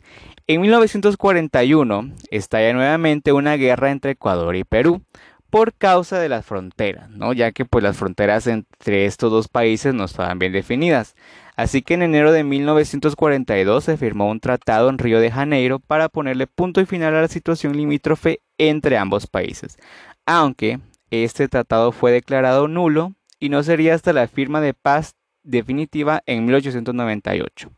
En 0.48 0.62
1941 0.62 2.14
estalla 2.32 2.72
nuevamente 2.72 3.34
una 3.34 3.58
guerra 3.58 3.92
entre 3.92 4.12
Ecuador 4.12 4.56
y 4.56 4.64
Perú 4.64 5.02
por 5.50 5.74
causa 5.74 6.20
de 6.20 6.30
las 6.30 6.46
fronteras, 6.46 7.10
¿no? 7.10 7.34
ya 7.34 7.52
que 7.52 7.66
pues 7.66 7.84
las 7.84 7.98
fronteras 7.98 8.48
entre 8.48 9.04
estos 9.04 9.30
dos 9.30 9.50
países 9.50 9.94
no 9.94 10.06
estaban 10.06 10.40
bien 10.40 10.54
definidas. 10.54 11.16
Así 11.58 11.82
que 11.82 11.96
en 11.96 12.04
enero 12.04 12.32
de 12.32 12.46
1942 12.46 13.84
se 13.84 13.98
firmó 13.98 14.30
un 14.30 14.40
tratado 14.40 14.88
en 14.88 14.98
Río 14.98 15.20
de 15.20 15.30
Janeiro 15.30 15.80
para 15.80 16.08
ponerle 16.08 16.48
punto 16.48 16.80
y 16.80 16.86
final 16.86 17.14
a 17.14 17.24
la 17.24 17.28
situación 17.28 17.76
limítrofe 17.76 18.40
entre 18.58 18.98
ambos 18.98 19.28
países, 19.28 19.78
aunque 20.26 20.80
este 21.12 21.50
tratado 21.50 21.92
fue 21.92 22.14
declarado 22.14 22.70
nulo 22.70 23.16
y 23.38 23.50
no 23.50 23.64
sería 23.64 23.96
hasta 23.96 24.14
la 24.14 24.30
firma 24.30 24.62
de 24.62 24.74
paz 24.74 25.17
definitiva 25.48 26.22
en 26.26 26.46
1898. 26.46 27.72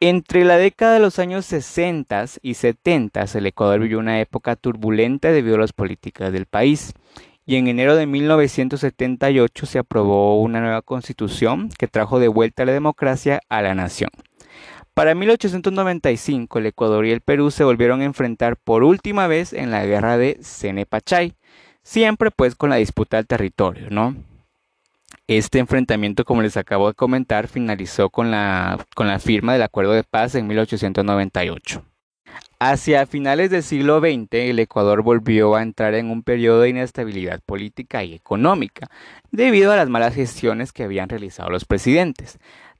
Entre 0.00 0.44
la 0.44 0.56
década 0.56 0.94
de 0.94 1.00
los 1.00 1.20
años 1.20 1.46
60 1.46 2.24
y 2.42 2.54
70 2.54 3.24
el 3.34 3.46
Ecuador 3.46 3.78
vivió 3.78 4.00
una 4.00 4.20
época 4.20 4.56
turbulenta 4.56 5.30
debido 5.30 5.54
a 5.54 5.60
las 5.60 5.72
políticas 5.72 6.32
del 6.32 6.46
país 6.46 6.92
y 7.46 7.54
en 7.54 7.68
enero 7.68 7.94
de 7.94 8.06
1978 8.06 9.66
se 9.66 9.78
aprobó 9.78 10.40
una 10.40 10.60
nueva 10.60 10.82
constitución 10.82 11.68
que 11.78 11.86
trajo 11.86 12.18
de 12.18 12.26
vuelta 12.26 12.64
la 12.64 12.72
democracia 12.72 13.40
a 13.48 13.62
la 13.62 13.74
nación. 13.74 14.10
Para 14.94 15.14
1895 15.14 16.58
el 16.58 16.66
Ecuador 16.66 17.06
y 17.06 17.12
el 17.12 17.20
Perú 17.20 17.52
se 17.52 17.62
volvieron 17.62 18.00
a 18.00 18.04
enfrentar 18.04 18.56
por 18.56 18.82
última 18.82 19.28
vez 19.28 19.52
en 19.52 19.70
la 19.70 19.86
guerra 19.86 20.18
de 20.18 20.38
Cenepachay, 20.42 21.34
siempre 21.84 22.30
pues 22.30 22.56
con 22.56 22.70
la 22.70 22.76
disputa 22.76 23.18
del 23.18 23.28
territorio, 23.28 23.88
¿no? 23.90 24.16
Este 25.26 25.58
enfrentamiento, 25.58 26.24
como 26.24 26.42
les 26.42 26.56
acabo 26.56 26.88
de 26.88 26.94
comentar, 26.94 27.48
finalizó 27.48 28.10
con 28.10 28.30
la, 28.30 28.84
con 28.94 29.06
la 29.06 29.18
firma 29.18 29.52
del 29.52 29.62
Acuerdo 29.62 29.92
de 29.92 30.04
Paz 30.04 30.34
en 30.34 30.46
1898. 30.46 31.84
Hacia 32.58 33.06
finales 33.06 33.50
del 33.50 33.64
siglo 33.64 33.98
XX, 33.98 34.28
el 34.32 34.58
Ecuador 34.60 35.02
volvió 35.02 35.56
a 35.56 35.62
entrar 35.62 35.94
en 35.94 36.10
un 36.10 36.22
periodo 36.22 36.60
de 36.60 36.68
inestabilidad 36.68 37.40
política 37.44 38.04
y 38.04 38.14
económica, 38.14 38.88
debido 39.32 39.72
a 39.72 39.76
las 39.76 39.88
malas 39.88 40.14
gestiones 40.14 40.72
que 40.72 40.84
habían 40.84 41.08
realizado 41.08 41.50
los 41.50 41.64
presidentes. 41.64 42.38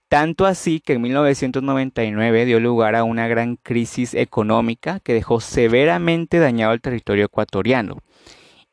Tanto 0.08 0.46
así 0.46 0.78
que 0.78 0.92
en 0.92 1.02
1999 1.02 2.44
dio 2.44 2.60
lugar 2.60 2.94
a 2.94 3.02
una 3.02 3.26
gran 3.28 3.56
crisis 3.56 4.14
económica 4.14 5.00
que 5.00 5.14
dejó 5.14 5.40
severamente 5.40 6.38
dañado 6.38 6.74
el 6.74 6.80
territorio 6.80 7.24
ecuatoriano. 7.24 7.96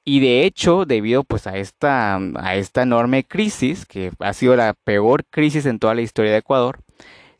Y 0.05 0.21
de 0.21 0.45
hecho, 0.45 0.85
debido 0.85 1.23
pues 1.23 1.45
a 1.47 1.57
esta, 1.57 2.15
a 2.15 2.55
esta 2.55 2.83
enorme 2.83 3.25
crisis, 3.25 3.85
que 3.85 4.11
ha 4.19 4.33
sido 4.33 4.55
la 4.55 4.73
peor 4.73 5.25
crisis 5.29 5.65
en 5.65 5.79
toda 5.79 5.95
la 5.95 6.01
historia 6.01 6.31
de 6.31 6.37
Ecuador, 6.37 6.79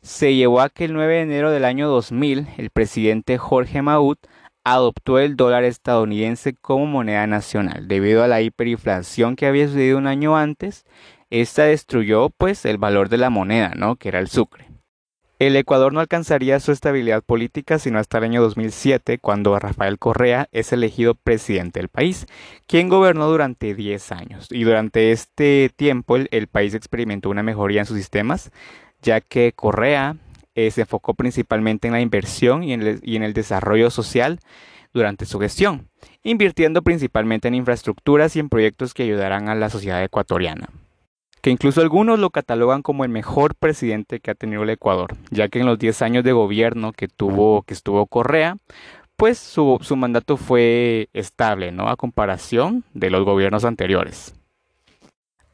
se 0.02 0.34
llevó 0.34 0.60
a 0.60 0.70
que 0.70 0.84
el 0.84 0.94
9 0.94 1.14
de 1.14 1.22
enero 1.22 1.50
del 1.50 1.64
año 1.64 1.88
2000 1.88 2.48
el 2.56 2.70
presidente 2.70 3.38
Jorge 3.38 3.82
Maud 3.82 4.16
adoptó 4.64 5.18
el 5.18 5.36
dólar 5.36 5.64
estadounidense 5.64 6.54
como 6.54 6.86
moneda 6.86 7.26
nacional. 7.26 7.88
Debido 7.88 8.22
a 8.22 8.28
la 8.28 8.40
hiperinflación 8.40 9.36
que 9.36 9.46
había 9.46 9.66
sucedido 9.66 9.98
un 9.98 10.06
año 10.06 10.36
antes, 10.36 10.84
esta 11.30 11.64
destruyó 11.64 12.30
pues 12.30 12.64
el 12.64 12.78
valor 12.78 13.08
de 13.08 13.18
la 13.18 13.30
moneda, 13.30 13.72
¿no? 13.76 13.96
que 13.96 14.08
era 14.08 14.18
el 14.20 14.28
sucre. 14.28 14.69
El 15.40 15.56
Ecuador 15.56 15.94
no 15.94 16.00
alcanzaría 16.00 16.60
su 16.60 16.70
estabilidad 16.70 17.22
política 17.22 17.78
sino 17.78 17.98
hasta 17.98 18.18
el 18.18 18.24
año 18.24 18.42
2007, 18.42 19.16
cuando 19.16 19.58
Rafael 19.58 19.98
Correa 19.98 20.50
es 20.52 20.70
elegido 20.74 21.14
presidente 21.14 21.80
del 21.80 21.88
país, 21.88 22.26
quien 22.66 22.90
gobernó 22.90 23.26
durante 23.26 23.74
10 23.74 24.12
años. 24.12 24.48
Y 24.50 24.64
durante 24.64 25.12
este 25.12 25.70
tiempo 25.74 26.16
el, 26.16 26.46
país 26.48 26.74
experimentó 26.74 27.30
una 27.30 27.42
mejoría 27.42 27.80
en 27.80 27.86
sus 27.86 27.96
sistemas, 27.96 28.50
ya 29.00 29.22
que 29.22 29.52
Correa 29.56 30.16
eh, 30.54 30.70
se 30.70 30.82
enfocó 30.82 31.14
principalmente 31.14 31.88
en 31.88 31.94
la 31.94 32.02
inversión 32.02 32.62
y 32.62 32.74
en, 32.74 32.82
el, 32.82 33.00
y 33.02 33.16
en 33.16 33.22
el 33.22 33.32
desarrollo 33.32 33.88
social 33.88 34.40
durante 34.92 35.24
su 35.24 35.40
gestión, 35.40 35.88
invirtiendo 36.22 36.82
principalmente 36.82 37.48
en 37.48 37.54
infraestructuras 37.54 38.36
y 38.36 38.40
en 38.40 38.50
proyectos 38.50 38.92
que 38.92 39.04
ayudarán 39.04 39.48
a 39.48 39.54
la 39.54 39.70
sociedad 39.70 40.04
ecuatoriana 40.04 40.68
que 41.40 41.50
incluso 41.50 41.80
algunos 41.80 42.18
lo 42.18 42.30
catalogan 42.30 42.82
como 42.82 43.04
el 43.04 43.10
mejor 43.10 43.54
presidente 43.54 44.20
que 44.20 44.30
ha 44.30 44.34
tenido 44.34 44.62
el 44.62 44.70
Ecuador, 44.70 45.16
ya 45.30 45.48
que 45.48 45.60
en 45.60 45.66
los 45.66 45.78
10 45.78 46.02
años 46.02 46.24
de 46.24 46.32
gobierno 46.32 46.92
que 46.92 47.08
tuvo 47.08 47.62
que 47.62 47.74
estuvo 47.74 48.06
Correa, 48.06 48.56
pues 49.16 49.38
su, 49.38 49.78
su 49.82 49.96
mandato 49.96 50.36
fue 50.36 51.08
estable, 51.12 51.72
¿no? 51.72 51.88
A 51.88 51.96
comparación 51.96 52.84
de 52.94 53.10
los 53.10 53.24
gobiernos 53.24 53.64
anteriores. 53.64 54.34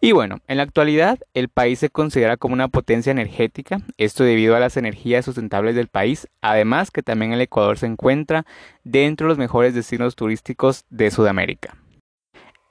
Y 0.01 0.13
bueno, 0.13 0.39
en 0.47 0.59
la 0.59 0.63
actualidad 0.63 1.19
el 1.35 1.49
país 1.49 1.79
se 1.79 1.89
considera 1.89 2.37
como 2.37 2.55
una 2.55 2.69
potencia 2.69 3.11
energética, 3.11 3.81
esto 3.97 4.25
debido 4.25 4.55
a 4.55 4.61
las 4.61 4.77
energías 4.77 5.25
sustentables 5.25 5.75
del 5.75 5.89
país, 5.89 6.29
además 6.43 6.91
que 6.91 7.03
también 7.03 7.33
el 7.33 7.41
Ecuador 7.41 7.79
se 7.79 7.87
encuentra 7.87 8.45
dentro 8.85 9.27
de 9.27 9.31
los 9.31 9.39
mejores 9.39 9.75
destinos 9.75 10.15
turísticos 10.15 10.85
de 10.91 11.11
Sudamérica. 11.11 11.77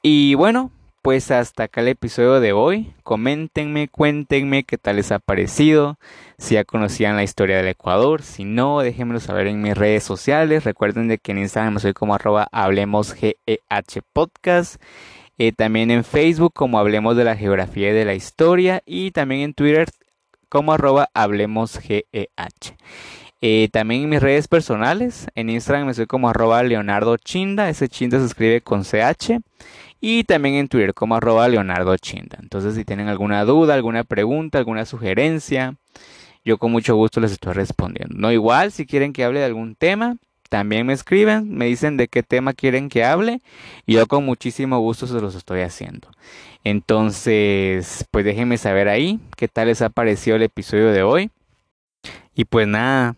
Y 0.01 0.35
bueno, 0.35 0.71
pues 1.05 1.29
hasta 1.29 1.65
acá 1.65 1.81
el 1.81 1.89
episodio 1.89 2.39
de 2.39 2.51
hoy. 2.51 2.91
Coméntenme, 3.03 3.87
cuéntenme 3.87 4.63
qué 4.63 4.79
tal 4.79 4.95
les 4.95 5.11
ha 5.11 5.19
parecido, 5.19 5.99
si 6.39 6.55
ya 6.55 6.63
conocían 6.63 7.15
la 7.15 7.21
historia 7.21 7.57
del 7.57 7.67
Ecuador, 7.67 8.23
si 8.23 8.43
no, 8.43 8.79
déjenmelo 8.79 9.19
saber 9.19 9.45
en 9.45 9.61
mis 9.61 9.77
redes 9.77 10.03
sociales. 10.03 10.63
Recuerden 10.63 11.07
de 11.07 11.19
que 11.19 11.33
en 11.33 11.37
Instagram 11.37 11.77
soy 11.77 11.93
como 11.93 12.15
arroba 12.15 12.47
hablemosgeh 12.51 13.37
podcast. 14.13 14.81
Eh, 15.37 15.51
también 15.51 15.91
en 15.91 16.03
Facebook 16.03 16.53
como 16.55 16.79
Hablemos 16.79 17.15
de 17.15 17.23
la 17.23 17.35
Geografía 17.35 17.91
y 17.91 17.93
de 17.93 18.05
la 18.05 18.15
Historia 18.15 18.81
y 18.83 19.11
también 19.11 19.41
en 19.41 19.53
Twitter 19.53 19.87
como 20.49 20.73
arroba 20.73 21.09
hablemosgeh. 21.13 22.07
Eh, 23.41 23.69
también 23.71 24.01
en 24.01 24.09
mis 24.09 24.23
redes 24.23 24.47
personales, 24.47 25.27
en 25.35 25.51
Instagram 25.51 25.85
me 25.85 25.93
soy 25.93 26.07
como 26.07 26.29
arroba 26.29 26.63
Leonardo 26.63 27.15
Chinda, 27.17 27.69
ese 27.69 27.89
Chinda 27.89 28.17
se 28.17 28.25
escribe 28.25 28.61
con 28.61 28.81
CH. 28.81 29.39
Y 30.01 30.23
también 30.23 30.55
en 30.55 30.67
Twitter 30.67 30.93
como 30.93 31.15
arroba 31.15 31.47
Leonardo 31.47 31.95
Chinda. 31.97 32.37
Entonces 32.41 32.75
si 32.75 32.85
tienen 32.85 33.07
alguna 33.07 33.43
duda, 33.45 33.73
alguna 33.73 34.03
pregunta, 34.03 34.57
alguna 34.57 34.85
sugerencia, 34.85 35.75
yo 36.43 36.57
con 36.57 36.71
mucho 36.71 36.95
gusto 36.95 37.19
les 37.19 37.31
estoy 37.31 37.53
respondiendo. 37.53 38.15
No 38.17 38.31
igual, 38.31 38.71
si 38.71 38.85
quieren 38.85 39.13
que 39.13 39.23
hable 39.23 39.39
de 39.39 39.45
algún 39.45 39.75
tema, 39.75 40.17
también 40.49 40.85
me 40.85 40.93
escriben, 40.93 41.49
me 41.55 41.65
dicen 41.65 41.97
de 41.97 42.07
qué 42.07 42.23
tema 42.23 42.53
quieren 42.53 42.89
que 42.89 43.03
hable 43.03 43.41
y 43.85 43.93
yo 43.93 44.05
con 44.07 44.23
muchísimo 44.25 44.79
gusto 44.79 45.07
se 45.07 45.19
los 45.19 45.35
estoy 45.35 45.61
haciendo. 45.61 46.07
Entonces, 46.63 48.05
pues 48.11 48.25
déjenme 48.25 48.57
saber 48.57 48.87
ahí 48.87 49.19
qué 49.37 49.47
tal 49.47 49.67
les 49.67 49.81
ha 49.81 49.89
parecido 49.89 50.35
el 50.35 50.43
episodio 50.43 50.91
de 50.91 51.03
hoy. 51.03 51.31
Y 52.35 52.45
pues 52.45 52.67
nada, 52.67 53.15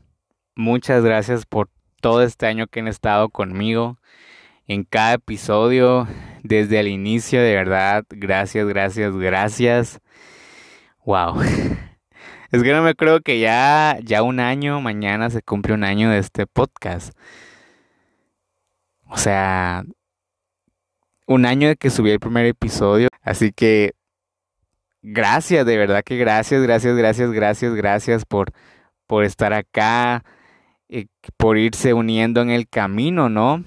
muchas 0.56 1.04
gracias 1.04 1.46
por 1.46 1.70
todo 2.02 2.24
este 2.24 2.46
año 2.46 2.68
que 2.68 2.80
han 2.80 2.88
estado 2.88 3.30
conmigo 3.30 3.98
en 4.68 4.84
cada 4.84 5.14
episodio 5.14 6.08
desde 6.48 6.80
el 6.80 6.88
inicio, 6.88 7.42
de 7.42 7.54
verdad, 7.56 8.06
gracias, 8.10 8.68
gracias, 8.68 9.16
gracias. 9.16 10.00
Wow. 11.06 11.42
Es 12.50 12.64
que 12.64 12.72
no 12.72 12.82
me 12.82 12.96
creo 12.96 13.20
que 13.20 13.42
ya, 13.42 13.98
ya 14.02 14.24
un 14.24 14.40
año, 14.40 14.80
mañana 14.80 15.30
se 15.30 15.42
cumple 15.42 15.74
un 15.74 15.84
año 15.84 16.10
de 16.10 16.20
este 16.20 16.48
podcast. 16.48 17.14
O 19.10 19.18
sea, 19.18 19.84
un 21.26 21.46
año 21.46 21.68
de 21.68 21.76
que 21.76 21.90
subí 21.90 22.12
el 22.12 22.20
primer 22.20 22.46
episodio. 22.46 23.10
Así 23.22 23.52
que, 23.52 23.94
gracias, 25.02 25.66
de 25.66 25.78
verdad 25.78 26.04
que 26.04 26.18
gracias, 26.18 26.62
gracias, 26.62 26.96
gracias, 26.96 27.32
gracias, 27.32 27.74
gracias 27.74 28.26
por, 28.26 28.54
por 29.08 29.26
estar 29.26 29.54
acá, 29.54 30.24
eh, 30.90 31.08
por 31.36 31.58
irse 31.58 31.94
uniendo 31.94 32.42
en 32.42 32.50
el 32.50 32.70
camino, 32.70 33.28
¿no? 33.30 33.64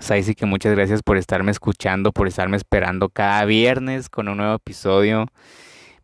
Sí 0.00 0.34
que 0.34 0.46
muchas 0.46 0.74
gracias 0.74 1.02
por 1.02 1.16
estarme 1.16 1.50
escuchando, 1.50 2.12
por 2.12 2.28
estarme 2.28 2.56
esperando 2.56 3.08
cada 3.08 3.44
viernes 3.44 4.08
con 4.08 4.28
un 4.28 4.36
nuevo 4.38 4.54
episodio 4.54 5.26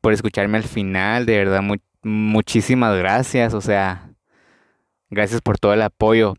por 0.02 0.12
escucharme 0.12 0.58
al 0.58 0.64
final, 0.64 1.24
de 1.26 1.38
verdad, 1.38 1.62
muchísimas 2.02 2.98
gracias, 2.98 3.54
o 3.54 3.60
sea, 3.60 4.10
gracias 5.10 5.40
por 5.40 5.58
todo 5.58 5.72
el 5.74 5.82
apoyo, 5.82 6.34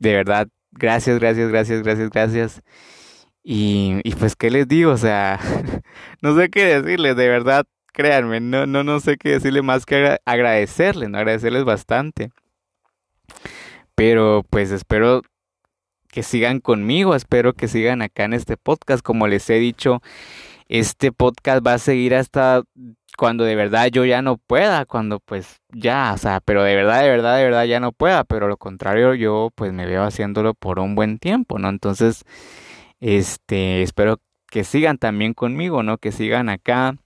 de 0.00 0.12
verdad, 0.12 0.48
gracias, 0.72 1.20
gracias, 1.20 1.48
gracias, 1.48 1.82
gracias, 1.82 2.10
gracias. 2.10 2.62
Y, 3.44 4.02
pues, 4.18 4.34
¿qué 4.34 4.50
les 4.50 4.66
digo? 4.66 4.90
O 4.90 4.96
sea, 4.96 5.38
no 6.20 6.36
sé 6.36 6.50
qué 6.50 6.80
decirles, 6.80 7.14
de 7.16 7.28
verdad, 7.28 7.64
créanme, 7.92 8.40
no, 8.40 8.66
no, 8.66 8.82
no 8.82 8.98
sé 8.98 9.16
qué 9.18 9.30
decirles 9.30 9.62
más 9.62 9.86
que 9.86 10.18
agradecerles, 10.26 11.08
¿no? 11.08 11.18
agradecerles 11.18 11.64
bastante. 11.64 12.32
Pero 13.94 14.44
pues 14.50 14.72
espero 14.72 15.22
que 16.06 16.22
sigan 16.22 16.60
conmigo, 16.60 17.14
espero 17.14 17.54
que 17.54 17.68
sigan 17.68 18.02
acá 18.02 18.24
en 18.24 18.32
este 18.32 18.56
podcast. 18.56 19.02
Como 19.02 19.26
les 19.26 19.48
he 19.50 19.54
dicho, 19.54 20.02
este 20.68 21.12
podcast 21.12 21.66
va 21.66 21.74
a 21.74 21.78
seguir 21.78 22.14
hasta 22.14 22.62
cuando 23.16 23.44
de 23.44 23.54
verdad 23.54 23.86
yo 23.88 24.04
ya 24.04 24.22
no 24.22 24.36
pueda, 24.36 24.84
cuando 24.84 25.20
pues 25.20 25.60
ya, 25.72 26.12
o 26.14 26.18
sea, 26.18 26.40
pero 26.40 26.62
de 26.62 26.76
verdad, 26.76 27.02
de 27.02 27.08
verdad, 27.08 27.36
de 27.38 27.44
verdad 27.44 27.64
ya 27.64 27.80
no 27.80 27.92
pueda, 27.92 28.24
pero 28.24 28.48
lo 28.48 28.56
contrario 28.58 29.14
yo 29.14 29.50
pues 29.54 29.72
me 29.72 29.86
veo 29.86 30.02
haciéndolo 30.04 30.54
por 30.54 30.78
un 30.78 30.94
buen 30.94 31.18
tiempo, 31.18 31.58
¿no? 31.58 31.68
Entonces, 31.68 32.24
este, 33.00 33.82
espero 33.82 34.20
que 34.50 34.64
sigan 34.64 34.98
también 34.98 35.34
conmigo, 35.34 35.82
¿no? 35.82 35.98
Que 35.98 36.12
sigan 36.12 36.48
acá 36.48 36.96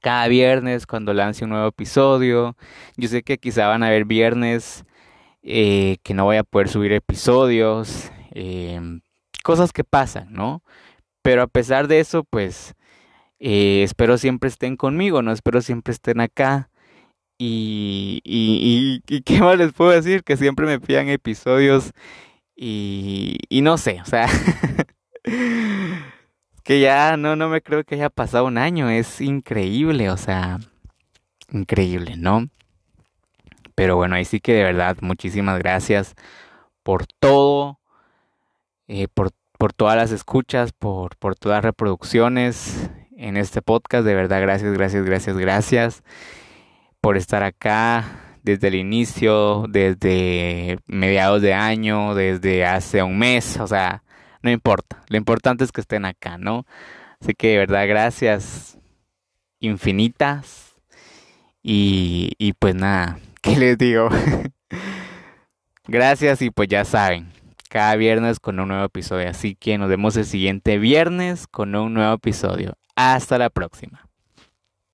cada 0.00 0.28
viernes 0.28 0.86
cuando 0.86 1.12
lance 1.14 1.44
un 1.44 1.50
nuevo 1.50 1.68
episodio. 1.68 2.56
Yo 2.96 3.08
sé 3.08 3.22
que 3.22 3.38
quizá 3.38 3.68
van 3.68 3.82
a 3.82 3.88
haber 3.88 4.04
viernes 4.04 4.84
eh, 5.42 5.98
que 6.02 6.14
no 6.14 6.24
voy 6.24 6.36
a 6.36 6.44
poder 6.44 6.68
subir 6.68 6.92
episodios, 6.92 8.10
em, 8.32 9.00
cosas 9.44 9.72
que 9.72 9.84
pasan, 9.84 10.32
¿no? 10.32 10.62
Pero 11.22 11.42
a 11.42 11.46
pesar 11.46 11.88
de 11.88 12.00
eso, 12.00 12.24
pues 12.24 12.74
eh, 13.40 13.82
espero 13.84 14.18
siempre 14.18 14.48
estén 14.48 14.76
conmigo, 14.76 15.22
¿no? 15.22 15.32
Espero 15.32 15.60
siempre 15.62 15.92
estén 15.92 16.20
acá. 16.20 16.70
Y, 17.38 18.20
y, 18.24 19.02
qué 19.24 19.40
más 19.40 19.58
les 19.58 19.72
puedo 19.72 19.90
decir, 19.90 20.24
que 20.24 20.36
siempre 20.36 20.66
me 20.66 20.80
pidan 20.80 21.08
episodios 21.08 21.92
y, 22.56 23.38
y 23.48 23.62
no 23.62 23.78
sé, 23.78 24.00
o 24.02 24.04
sea, 24.04 24.26
que 26.64 26.80
ya 26.80 27.16
no, 27.16 27.36
no 27.36 27.48
me 27.48 27.62
creo 27.62 27.84
que 27.84 27.94
haya 27.94 28.10
pasado 28.10 28.46
un 28.46 28.58
año, 28.58 28.90
es 28.90 29.20
increíble, 29.20 30.10
o 30.10 30.16
sea, 30.16 30.58
increíble, 31.52 32.16
¿no? 32.16 32.48
Pero 33.78 33.94
bueno, 33.94 34.16
ahí 34.16 34.24
sí 34.24 34.40
que 34.40 34.54
de 34.54 34.64
verdad, 34.64 34.96
muchísimas 35.02 35.56
gracias 35.60 36.16
por 36.82 37.06
todo, 37.06 37.78
eh, 38.88 39.06
por, 39.06 39.30
por, 39.56 39.72
todas 39.72 39.94
las 39.94 40.10
escuchas, 40.10 40.72
por, 40.72 41.16
por 41.16 41.36
todas 41.36 41.58
las 41.58 41.66
reproducciones 41.66 42.90
en 43.16 43.36
este 43.36 43.62
podcast. 43.62 44.04
De 44.04 44.16
verdad, 44.16 44.40
gracias, 44.40 44.72
gracias, 44.72 45.04
gracias, 45.04 45.38
gracias 45.38 46.02
por 47.00 47.16
estar 47.16 47.44
acá 47.44 48.40
desde 48.42 48.66
el 48.66 48.74
inicio, 48.74 49.66
desde 49.68 50.80
mediados 50.86 51.40
de 51.40 51.54
año, 51.54 52.16
desde 52.16 52.66
hace 52.66 53.04
un 53.04 53.16
mes, 53.16 53.60
o 53.60 53.68
sea, 53.68 54.02
no 54.42 54.50
importa. 54.50 55.04
Lo 55.06 55.18
importante 55.18 55.62
es 55.62 55.70
que 55.70 55.82
estén 55.82 56.04
acá, 56.04 56.36
¿no? 56.36 56.66
Así 57.20 57.32
que 57.32 57.50
de 57.50 57.58
verdad, 57.58 57.86
gracias 57.86 58.76
infinitas. 59.60 60.64
Y, 61.62 62.32
y 62.38 62.54
pues 62.54 62.74
nada, 62.74 63.18
¿Qué 63.48 63.56
les 63.58 63.78
digo? 63.78 64.08
Gracias 65.86 66.42
y 66.42 66.50
pues 66.50 66.68
ya 66.68 66.84
saben, 66.84 67.32
cada 67.70 67.96
viernes 67.96 68.40
con 68.40 68.60
un 68.60 68.68
nuevo 68.68 68.84
episodio. 68.84 69.28
Así 69.28 69.54
que 69.54 69.78
nos 69.78 69.88
vemos 69.88 70.16
el 70.16 70.26
siguiente 70.26 70.78
viernes 70.78 71.46
con 71.46 71.74
un 71.74 71.94
nuevo 71.94 72.14
episodio. 72.14 72.74
Hasta 72.94 73.38
la 73.38 73.48
próxima. 73.48 74.07